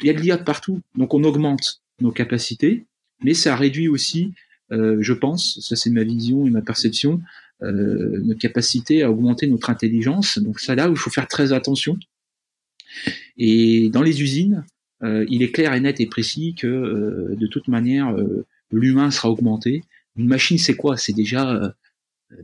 [0.00, 0.80] il y a de l'IA partout.
[0.96, 2.86] Donc on augmente nos capacités,
[3.22, 7.20] mais ça réduit aussi, euh, je pense, ça c'est ma vision et ma perception,
[7.62, 10.38] euh, notre capacité à augmenter notre intelligence.
[10.38, 11.98] Donc c'est là où il faut faire très attention.
[13.36, 14.64] Et dans les usines,
[15.02, 18.14] euh, il est clair et net et précis que euh, de toute manière,
[18.70, 19.82] l'humain sera augmenté
[20.18, 20.96] une machine, c'est quoi?
[20.96, 21.70] C'est déjà, euh,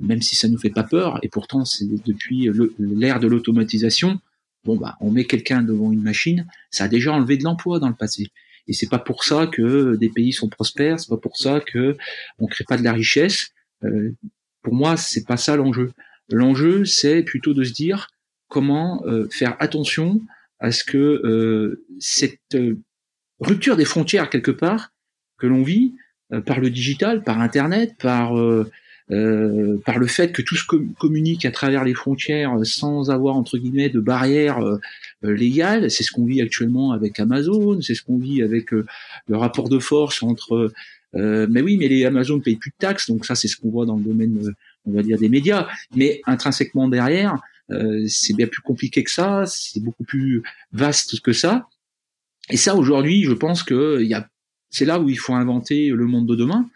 [0.00, 2.48] même si ça nous fait pas peur, et pourtant c'est depuis
[2.78, 4.20] l'ère de l'automatisation,
[4.64, 7.88] bon bah on met quelqu'un devant une machine, ça a déjà enlevé de l'emploi dans
[7.88, 8.28] le passé.
[8.66, 11.96] Et c'est pas pour ça que des pays sont prospères, c'est pas pour ça que
[12.38, 13.50] on crée pas de la richesse.
[13.84, 14.12] Euh,
[14.62, 15.92] pour moi, c'est pas ça l'enjeu.
[16.30, 18.08] L'enjeu, c'est plutôt de se dire
[18.48, 20.20] comment euh, faire attention
[20.60, 22.56] à ce que cette
[23.40, 24.92] rupture des frontières quelque part
[25.38, 25.94] que l'on vit,
[26.32, 28.34] euh, par le digital, par Internet, par
[29.10, 30.64] euh, euh, par le fait que tout se
[30.98, 34.60] communique à travers les frontières sans avoir entre guillemets de barrières
[35.22, 35.90] légales.
[35.90, 38.86] C'est ce qu'on vit actuellement avec Amazon, c'est ce qu'on vit avec le
[39.36, 40.72] rapport de force entre.
[41.14, 43.86] mais oui, mais les Amazon payent plus de taxes, donc ça c'est ce qu'on voit
[43.86, 44.54] dans le domaine,
[44.86, 45.68] on va dire des médias.
[45.94, 47.38] Mais intrinsèquement derrière,
[48.08, 50.42] c'est bien plus compliqué que ça, c'est beaucoup plus
[50.72, 51.68] vaste que ça.
[52.50, 54.28] Et ça aujourd'hui, je pense qu'il y a
[54.74, 56.68] c'est là où il faut inventer le monde de demain.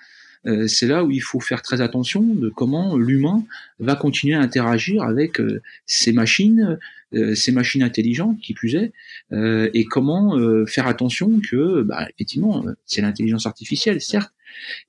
[0.46, 3.44] Euh, c'est là où il faut faire très attention de comment l'humain
[3.78, 6.78] va continuer à interagir avec euh, ces machines,
[7.14, 8.92] euh, ces machines intelligentes qui plus est,
[9.32, 14.32] et comment faire attention que, bah, effectivement, c'est l'intelligence artificielle, certes,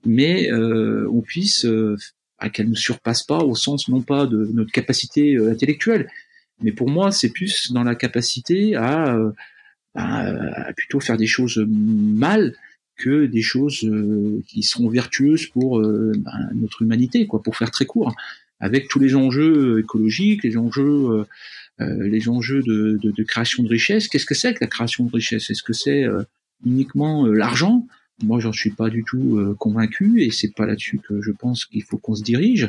[0.06, 1.66] mais on puisse,
[2.39, 6.10] bah, qu'elle ne surpasse pas au sens non pas de notre capacité intellectuelle,
[6.62, 9.18] Mais pour moi, c'est plus dans la capacité à,
[9.95, 12.56] à, plutôt faire des choses mal
[13.00, 13.89] que des choses
[14.47, 18.14] qui seront vertueuses pour ben, notre humanité, quoi, pour faire très court,
[18.60, 21.26] avec tous les enjeux écologiques, les enjeux
[21.82, 24.10] euh, les enjeux de, de, création de richesse.
[24.10, 26.24] Qu'est-ce que c'est que la création de richesse Est-ce que c'est euh,
[26.66, 27.88] uniquement euh, l'argent?
[28.22, 31.84] Moi, j'en suis pas du tout convaincu, et c'est pas là-dessus que je pense qu'il
[31.84, 32.68] faut qu'on se dirige.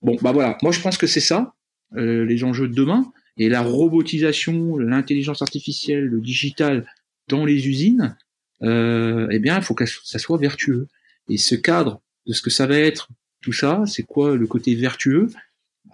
[0.00, 0.56] Bon, bah voilà.
[0.62, 1.52] Moi, je pense que c'est ça
[1.94, 6.86] les enjeux de demain et la robotisation, l'intelligence artificielle, le digital
[7.28, 8.16] dans les usines.
[8.62, 10.88] Euh, eh bien, il faut que ça soit vertueux.
[11.28, 13.08] Et ce cadre de ce que ça va être,
[13.40, 15.30] tout ça, c'est quoi le côté vertueux?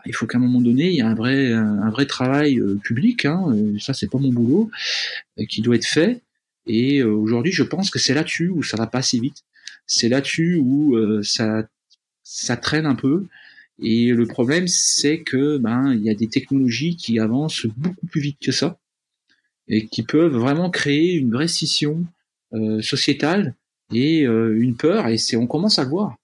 [0.07, 2.79] Il faut qu'à un moment donné, il y ait un vrai, un vrai travail euh,
[2.83, 3.25] public.
[3.25, 4.71] Hein, euh, ça, c'est pas mon boulot,
[5.39, 6.23] euh, qui doit être fait.
[6.67, 9.45] Et aujourd'hui, je pense que c'est là-dessus où ça va pas assez vite.
[9.87, 11.64] C'est là-dessus où ça,
[12.25, 13.27] ça traîne un peu.
[13.81, 18.21] Et le problème, c'est que ben il y a des technologies qui avancent beaucoup plus
[18.21, 18.81] vite que ça
[19.69, 22.05] et qui peuvent vraiment créer une vraie scission
[22.80, 23.55] sociétale
[23.92, 25.09] et une peur.
[25.09, 26.16] Et c'est on commence à le voir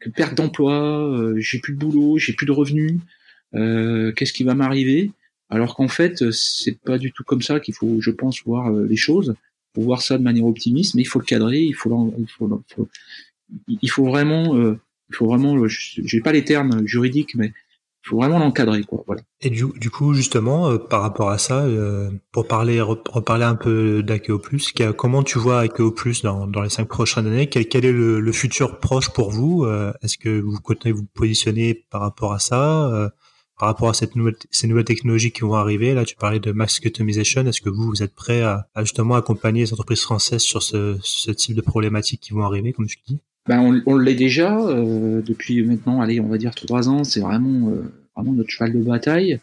[0.00, 3.00] que perte d'emploi, j'ai plus de boulot, j'ai plus de revenus,
[3.54, 5.12] euh, qu'est-ce qui va m'arriver?
[5.50, 8.86] Alors qu'en fait, c'est pas du tout comme ça qu'il faut, je pense, voir euh,
[8.86, 9.34] les choses.
[9.74, 12.26] Il faut voir ça de manière optimiste, mais il faut le cadrer, il faut, il
[12.28, 12.62] faut,
[13.68, 14.78] il faut, vraiment, euh,
[15.10, 17.52] il faut vraiment, j'ai pas les termes juridiques, mais il
[18.02, 19.02] faut vraiment l'encadrer, quoi.
[19.06, 19.22] Voilà.
[19.40, 21.66] Et du, du coup, justement, par rapport à ça,
[22.32, 26.70] pour parler, reparler un peu d'Akeo Plus, comment tu vois Akeo Plus dans, dans les
[26.70, 27.48] cinq prochaines années?
[27.48, 29.66] Quel, est le, le, futur proche pour vous?
[30.02, 33.10] Est-ce que vous comptez vous positionner par rapport à ça
[33.58, 36.52] par rapport à cette nouvelle, ces nouvelles technologies qui vont arriver, là, tu parlais de
[36.52, 37.44] mass customization.
[37.44, 41.32] Est-ce que vous, vous êtes prêt à, justement accompagner les entreprises françaises sur ce, ce,
[41.32, 43.20] type de problématiques qui vont arriver, comme tu dis?
[43.48, 47.02] Ben, on, on l'est déjà euh, depuis maintenant, allez, on va dire trois ans.
[47.02, 47.82] C'est vraiment, euh,
[48.14, 49.40] vraiment notre cheval de bataille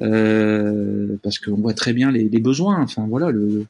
[0.00, 2.80] euh, parce qu'on voit très bien les, besoins.
[2.80, 3.66] Enfin voilà, le,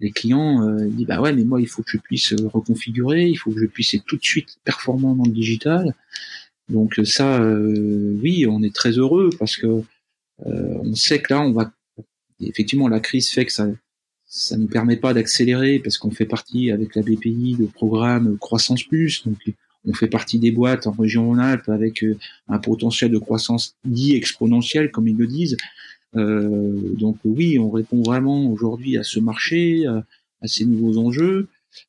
[0.00, 3.36] les clients euh, disent bah ouais, mais moi il faut que je puisse reconfigurer, il
[3.36, 5.94] faut que je puisse être tout de suite performant dans le digital.
[6.68, 9.82] Donc ça, euh, oui, on est très heureux parce que
[10.46, 11.72] euh, on sait que là, on va
[12.40, 13.66] effectivement la crise fait que ça
[14.26, 18.82] ça nous permet pas d'accélérer parce qu'on fait partie avec la BPI de programme croissance
[18.82, 19.24] plus.
[19.26, 19.38] Donc
[19.86, 22.18] on fait partie des boîtes en région Rhône-Alpes avec euh,
[22.48, 25.56] un potentiel de croissance dit exponentiel comme ils le disent.
[26.16, 31.48] Euh, donc oui on répond vraiment aujourd'hui à ce marché à ces nouveaux enjeux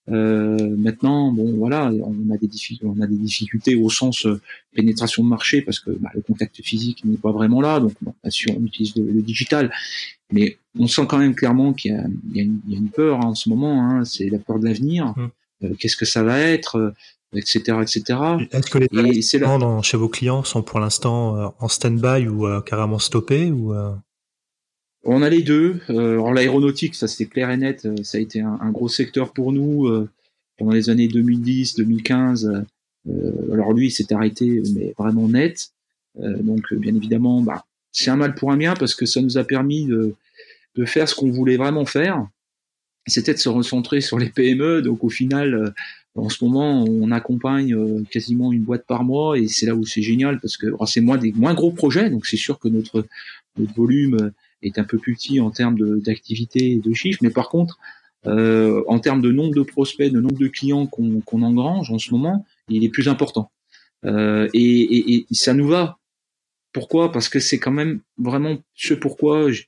[0.10, 4.42] euh, maintenant, bon, voilà, on a des difficultés, on a des difficultés au sens euh,
[4.74, 7.80] pénétration de marché parce que bah, le contact physique n'est pas vraiment là.
[7.80, 9.72] Donc, bon, bien sûr, on utilise le, digital,
[10.32, 11.92] mais on sent quand même clairement qu'il
[12.34, 13.84] y, y, y, a une peur hein, en ce moment.
[13.84, 15.14] Hein, c'est la peur de l'avenir.
[15.16, 15.28] Mmh.
[15.64, 16.94] Euh, qu'est-ce que ça va être
[17.34, 18.20] etc etc
[18.52, 23.52] est-ce que les investissements chez vos clients sont pour l'instant en stand-by ou carrément stoppés
[23.52, 23.74] ou
[25.08, 25.80] on a les deux.
[25.90, 29.34] Euh, alors l'aéronautique, ça c'était clair et net, euh, ça a été un, gros secteur
[29.34, 30.10] pour nous euh,
[30.58, 32.66] pendant les années 2010, 2015.
[33.54, 35.70] alors lui, il arrêté, mais vraiment net.
[36.18, 39.44] donc bien évidemment, bah, c'est un mal pour un bien parce que ça nous a
[39.44, 40.16] permis de,
[40.76, 42.28] de faire ce qu'on voulait vraiment faire.
[43.06, 44.82] C'était de se recentrer sur les PME.
[44.82, 45.74] Donc au final,
[46.16, 50.02] en ce moment, on accompagne quasiment une boîte par mois et c'est là où c'est
[50.02, 52.10] génial parce que c'est moins des moins gros projets.
[52.10, 53.06] Donc c'est sûr que notre
[53.76, 54.32] volume
[54.62, 57.78] est un peu plus petit en termes d'activité et de chiffres, mais par contre,
[58.26, 62.12] euh, en termes de nombre de prospects, de nombre de clients qu'on engrange en ce
[62.12, 63.52] moment, il est plus important.
[64.06, 65.98] Euh, et, et, et, ça nous va.
[66.74, 67.12] Pourquoi?
[67.12, 69.64] Parce que c'est quand même vraiment ce pourquoi je,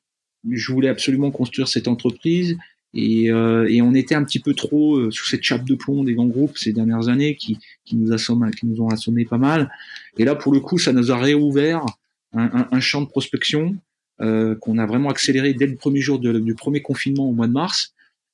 [0.49, 2.57] je, voulais absolument construire cette entreprise.
[2.93, 6.03] Et, euh, et, on était un petit peu trop euh, sous cette chape de plomb
[6.03, 9.37] des grands groupes ces dernières années qui, qui nous assomment, qui nous ont assommé pas
[9.37, 9.71] mal.
[10.17, 11.85] Et là, pour le coup, ça nous a réouvert
[12.33, 13.75] un, un, champ de prospection
[14.20, 17.93] qu'on a vraiment accéléré dès le premier jour du premier confinement au mois de mars.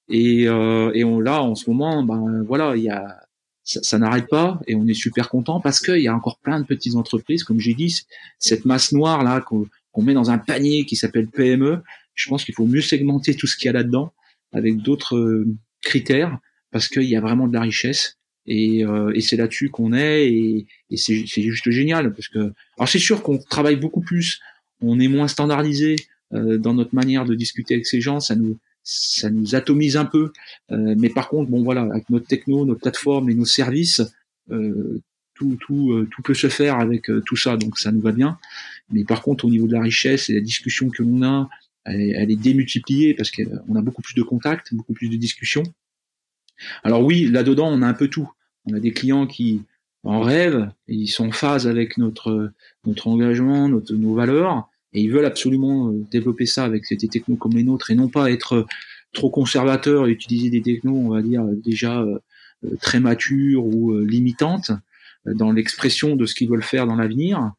[0.10, 3.22] Et, euh, et on, là, en ce moment, ben voilà, il y a
[3.64, 6.66] ça, n'arrête pas et on est super content parce qu'il y a encore plein de
[6.66, 8.06] petites entreprises, comme j'ai dit,
[8.38, 9.68] cette masse noire là qu'on
[10.04, 11.82] met dans un panier qui s'appelle PME.
[12.14, 14.14] Je pense qu'il faut mieux segmenter tout ce qu'il y a là-dedans
[14.54, 15.48] avec d'autres euh,
[15.82, 16.38] critères
[16.70, 20.28] parce qu'il y a vraiment de la richesse et, euh, et c'est là-dessus qu'on est
[20.28, 24.40] et, et c'est juste génial parce que alors c'est sûr qu'on travaille beaucoup plus
[24.82, 25.96] on est moins standardisé
[26.34, 28.58] euh, dans notre manière de discuter avec ces gens, ça nous
[28.88, 30.32] ça nous atomise un peu.
[30.72, 34.02] Euh, mais par contre, bon voilà, avec notre techno, notre plateforme et nos services,
[34.52, 35.02] euh,
[35.34, 38.38] tout, tout, tout peut se faire avec tout ça, donc ça nous va bien.
[38.92, 41.50] Mais par contre, au niveau de la richesse et la discussion que l'on a,
[41.84, 45.64] elle, est démultipliée parce qu'on a beaucoup plus de contacts, beaucoup plus de discussions.
[46.84, 48.32] Alors oui, là-dedans, on a un peu tout.
[48.66, 49.64] On a des clients qui,
[50.06, 52.52] en rêve, ils sont en phase avec notre
[53.04, 57.92] engagement, nos valeurs, et ils veulent absolument développer ça avec des technos comme les nôtres
[57.92, 58.66] et non pas être
[59.14, 62.06] trop conservateurs et utiliser des technos, on va dire déjà
[62.82, 64.72] très matures ou limitantes
[65.26, 67.52] dans l'expression de ce qu'ils veulent faire dans l'avenir.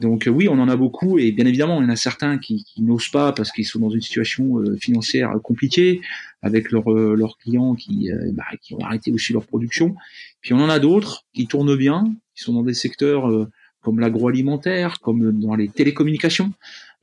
[0.00, 2.64] Donc oui, on en a beaucoup et bien évidemment, il y en a certains qui,
[2.78, 6.00] n'osent pas parce qu'ils sont dans une situation financière compliquée
[6.40, 9.96] avec leurs leurs clients qui, bah, qui ont arrêté aussi leur production.
[10.40, 13.48] Puis on en a d'autres qui tournent bien, qui sont dans des secteurs euh,
[13.80, 16.52] comme l'agroalimentaire, comme dans les télécommunications.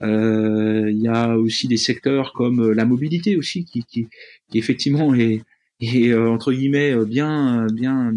[0.01, 4.07] Euh, il y a aussi des secteurs comme euh, la mobilité aussi, qui,
[4.53, 5.41] effectivement est,
[5.79, 8.13] est entre guillemets bien bien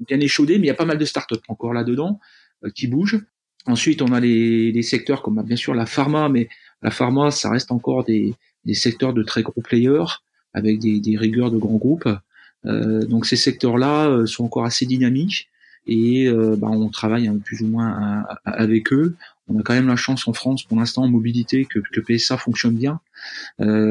[0.00, 2.18] bien échaudé, mais il y a pas mal de startups encore là-dedans
[2.74, 3.20] qui bougent.
[3.66, 6.48] Ensuite, on a les, secteurs comme bien sûr la pharma, mais
[6.82, 8.34] la pharma, ça reste encore des,
[8.72, 10.20] secteurs de très gros players
[10.52, 12.08] avec des, des rigueurs de grands groupes.
[12.66, 15.48] Euh, donc ces secteurs-là euh, sont encore assez dynamiques
[15.86, 19.16] et euh, bah, on travaille hein, plus ou moins avec eux.
[19.48, 22.76] On a quand même la chance en France pour l'instant en mobilité que, PSA fonctionne
[22.76, 23.00] bien.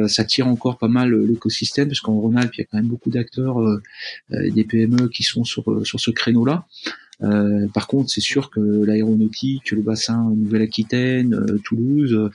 [0.07, 3.11] Ça tire encore pas mal l'écosystème parce qu'en Rhône-Alpes il y a quand même beaucoup
[3.11, 3.61] d'acteurs,
[4.31, 6.65] des PME qui sont sur ce créneau-là.
[7.23, 12.29] Euh, par contre, c'est sûr que l'aéronautique, le bassin Nouvelle-Aquitaine, Toulouse,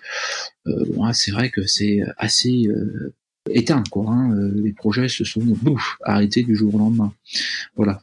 [1.12, 2.68] c'est vrai que c'est assez
[3.50, 4.06] éteint quoi.
[4.08, 4.32] Hein.
[4.32, 7.12] Euh, les projets se sont bouf, arrêtés du jour au lendemain.
[7.76, 8.02] Voilà.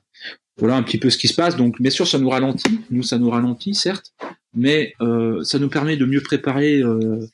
[0.58, 1.56] Voilà un petit peu ce qui se passe.
[1.56, 4.14] Donc bien sûr ça nous ralentit, nous ça nous ralentit certes,
[4.54, 7.28] mais euh, ça nous permet de mieux préparer euh,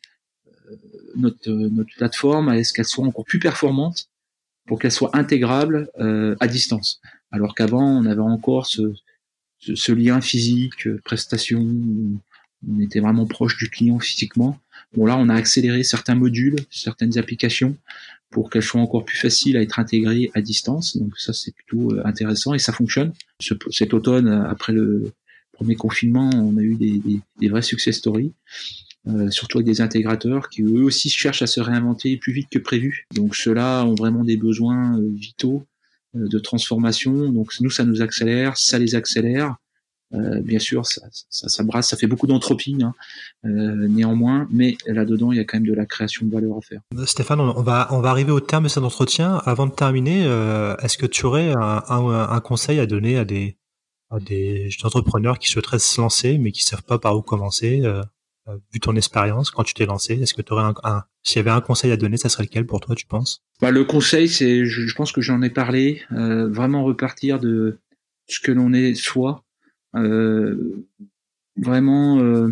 [1.16, 4.08] notre, notre plateforme à ce qu'elle soit encore plus performante
[4.68, 5.90] pour qu'elle soit intégrable
[6.40, 7.02] à distance.
[7.32, 8.94] Alors qu'avant on avait encore ce,
[9.62, 11.66] ce, lien physique, prestation,
[12.68, 14.60] on était vraiment proche du client physiquement.
[14.96, 17.78] Bon là, on a accéléré certains modules, certaines applications
[18.30, 20.98] pour qu'elles soient encore plus faciles à être intégrées à distance.
[20.98, 23.14] Donc ça, c'est plutôt euh, intéressant et ça fonctionne.
[23.70, 25.12] cet automne, après le
[25.52, 27.02] premier confinement, on a eu des,
[27.40, 28.34] des, vrais success stories.
[29.08, 32.60] Euh, surtout avec des intégrateurs qui eux aussi cherchent à se réinventer plus vite que
[32.60, 33.08] prévu.
[33.16, 35.66] Donc ceux-là ont vraiment des besoins euh, vitaux
[36.14, 37.30] de transformation.
[37.30, 39.56] Donc nous, ça nous accélère, ça les accélère.
[40.14, 42.94] Euh, bien sûr, ça, ça, ça, brasse, ça fait beaucoup d'entropie, hein,
[43.46, 46.62] euh, néanmoins, mais là-dedans, il y a quand même de la création de valeur à
[46.62, 46.82] faire.
[47.06, 49.42] Stéphane, on va, on va arriver au terme de cet entretien.
[49.46, 53.56] Avant de terminer, euh, est-ce que tu aurais un, un, conseil à donner à des,
[54.10, 58.04] à des entrepreneurs qui souhaiteraient se lancer, mais qui savent pas par où commencer euh,
[58.74, 61.52] Vu ton expérience, quand tu t'es lancé, est-ce que tu aurais un, s'il y avait
[61.52, 63.44] un conseil à donner, ça serait lequel pour toi, tu penses?
[63.62, 67.80] Bah, Le conseil, c'est, je, je pense que j'en ai parlé, vraiment repartir de
[68.28, 69.44] ce que l'on est soi,
[69.96, 70.86] euh,
[71.58, 72.52] vraiment euh,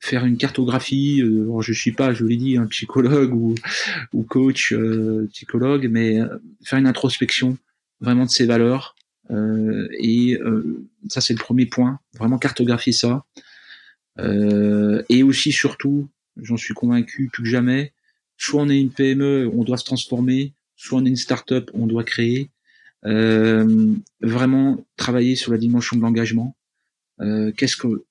[0.00, 1.22] faire une cartographie.
[1.22, 3.54] Euh, je suis pas, je l'ai dit, un psychologue ou,
[4.12, 4.74] ou coach
[5.30, 6.18] psychologue, mais
[6.64, 7.56] faire une introspection
[8.00, 8.94] vraiment de ses valeurs.
[9.30, 10.38] et
[11.08, 11.98] ça, c'est le premier point.
[12.18, 13.24] Vraiment cartographier ça.
[14.18, 17.92] Et aussi, surtout, j'en suis convaincu plus que jamais,
[18.36, 21.86] soit on est une PME, on doit se transformer, soit on est une start-up, on
[21.86, 22.50] doit créer.
[23.04, 26.56] Euh, vraiment travailler sur la dimension de l'engagement.
[27.20, 28.04] Euh, qu'est-ce que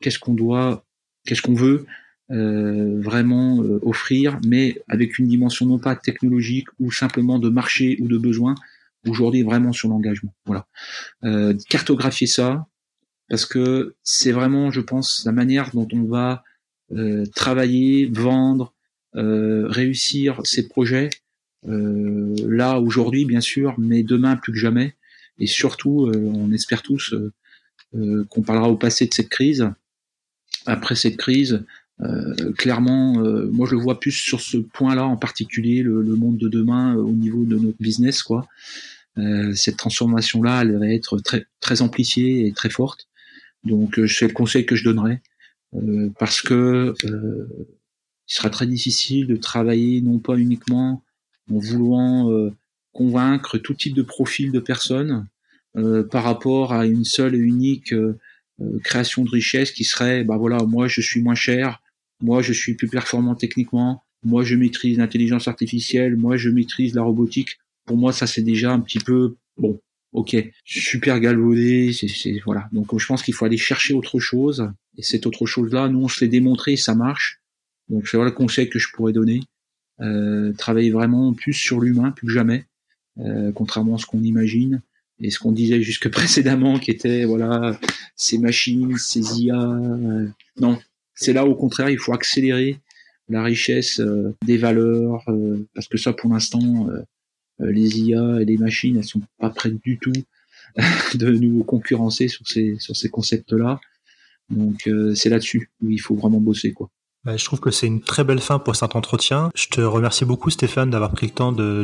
[0.00, 0.84] qu'est-ce qu'on doit,
[1.24, 1.86] qu'est-ce qu'on veut
[2.30, 8.08] euh, vraiment offrir, mais avec une dimension non pas technologique ou simplement de marché ou
[8.08, 8.54] de besoin.
[9.06, 10.34] Aujourd'hui, vraiment sur l'engagement.
[10.44, 10.66] Voilà.
[11.70, 12.66] cartographier ça,
[13.30, 16.44] parce que c'est vraiment, je pense, la manière dont on va
[17.34, 18.74] travailler, vendre,
[19.14, 21.08] réussir ces projets
[21.68, 24.96] euh, là aujourd'hui bien sûr, mais demain plus que jamais.
[25.38, 27.14] Et surtout, euh, on espère tous
[27.94, 29.68] euh, qu'on parlera au passé de cette crise.
[30.66, 31.64] Après cette crise,
[32.56, 33.14] clairement,
[33.50, 37.12] moi je le vois plus sur ce point-là en particulier, le, monde de demain au
[37.12, 38.46] niveau de notre business, quoi.
[39.54, 43.08] cette transformation-là, elle va être très très amplifiée et très forte.
[43.64, 45.22] Donc c'est le conseil que je donnerais
[46.18, 46.94] parce que
[48.30, 51.02] il sera très difficile de travailler non pas uniquement
[51.50, 52.52] en voulant euh,
[52.92, 55.26] convaincre tout type de profil de personnes
[55.76, 58.18] euh, par rapport à une seule et unique euh,
[58.84, 61.82] création de richesse qui serait, bah voilà, moi je suis moins cher,
[62.20, 67.02] moi je suis plus performant techniquement, moi je maîtrise l'intelligence artificielle, moi je maîtrise la
[67.02, 67.58] robotique.
[67.86, 69.80] Pour moi, ça c'est déjà un petit peu bon.
[70.12, 72.68] Ok, super galvaudé, c'est voilà.
[72.72, 74.68] Donc je pense qu'il faut aller chercher autre chose.
[74.96, 77.40] Et cette autre chose-là, nous on se l'est démontré, ça marche.
[77.88, 79.40] Donc c'est voilà le conseil que je pourrais donner.
[80.00, 82.64] Euh, travailler vraiment plus sur l'humain, plus que jamais,
[83.18, 84.80] euh, contrairement à ce qu'on imagine
[85.20, 87.78] et ce qu'on disait jusque précédemment, qui était voilà
[88.16, 89.60] ces machines, ces IA.
[89.60, 90.26] Euh,
[90.58, 90.78] non,
[91.14, 92.78] c'est là au contraire, il faut accélérer
[93.28, 94.02] la richesse
[94.44, 95.24] des valeurs,
[95.72, 96.88] parce que ça, pour l'instant,
[97.60, 100.12] les IA et les machines, elles sont pas prêtes du tout
[101.14, 103.80] de nous concurrencer sur ces sur ces concepts-là.
[104.50, 106.90] Donc c'est là-dessus où il faut vraiment bosser quoi.
[107.22, 109.50] Bah, je trouve que c'est une très belle fin pour cet entretien.
[109.54, 111.82] Je te remercie beaucoup Stéphane d'avoir pris le temps de,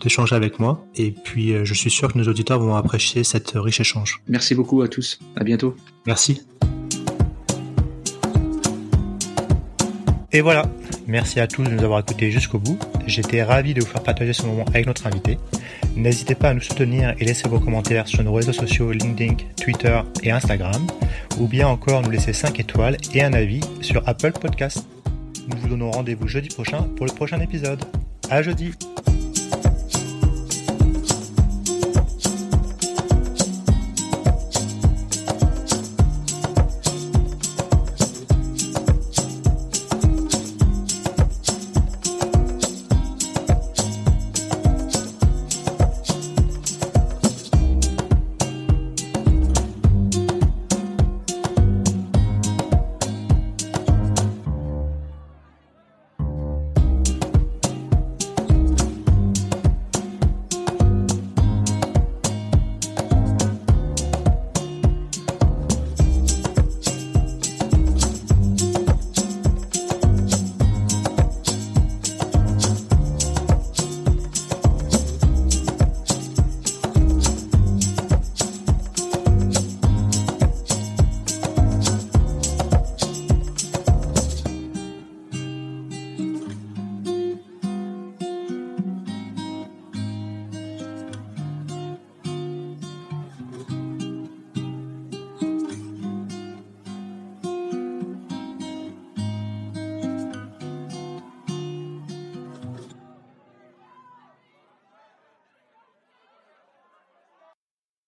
[0.00, 0.86] d'échanger avec moi.
[0.94, 4.22] Et puis euh, je suis sûr que nos auditeurs vont apprécier cette riche échange.
[4.28, 5.18] Merci beaucoup à tous.
[5.34, 5.74] À bientôt.
[6.06, 6.40] Merci.
[10.30, 10.70] Et voilà,
[11.06, 12.78] merci à tous de nous avoir écoutés jusqu'au bout.
[13.06, 15.38] J'étais ravi de vous faire partager ce moment avec notre invité.
[15.96, 19.98] N'hésitez pas à nous soutenir et laisser vos commentaires sur nos réseaux sociaux LinkedIn, Twitter
[20.22, 20.86] et Instagram,
[21.38, 24.86] ou bien encore nous laisser 5 étoiles et un avis sur Apple Podcast.
[25.48, 27.82] Nous vous donnons rendez-vous jeudi prochain pour le prochain épisode.
[28.30, 28.72] À jeudi!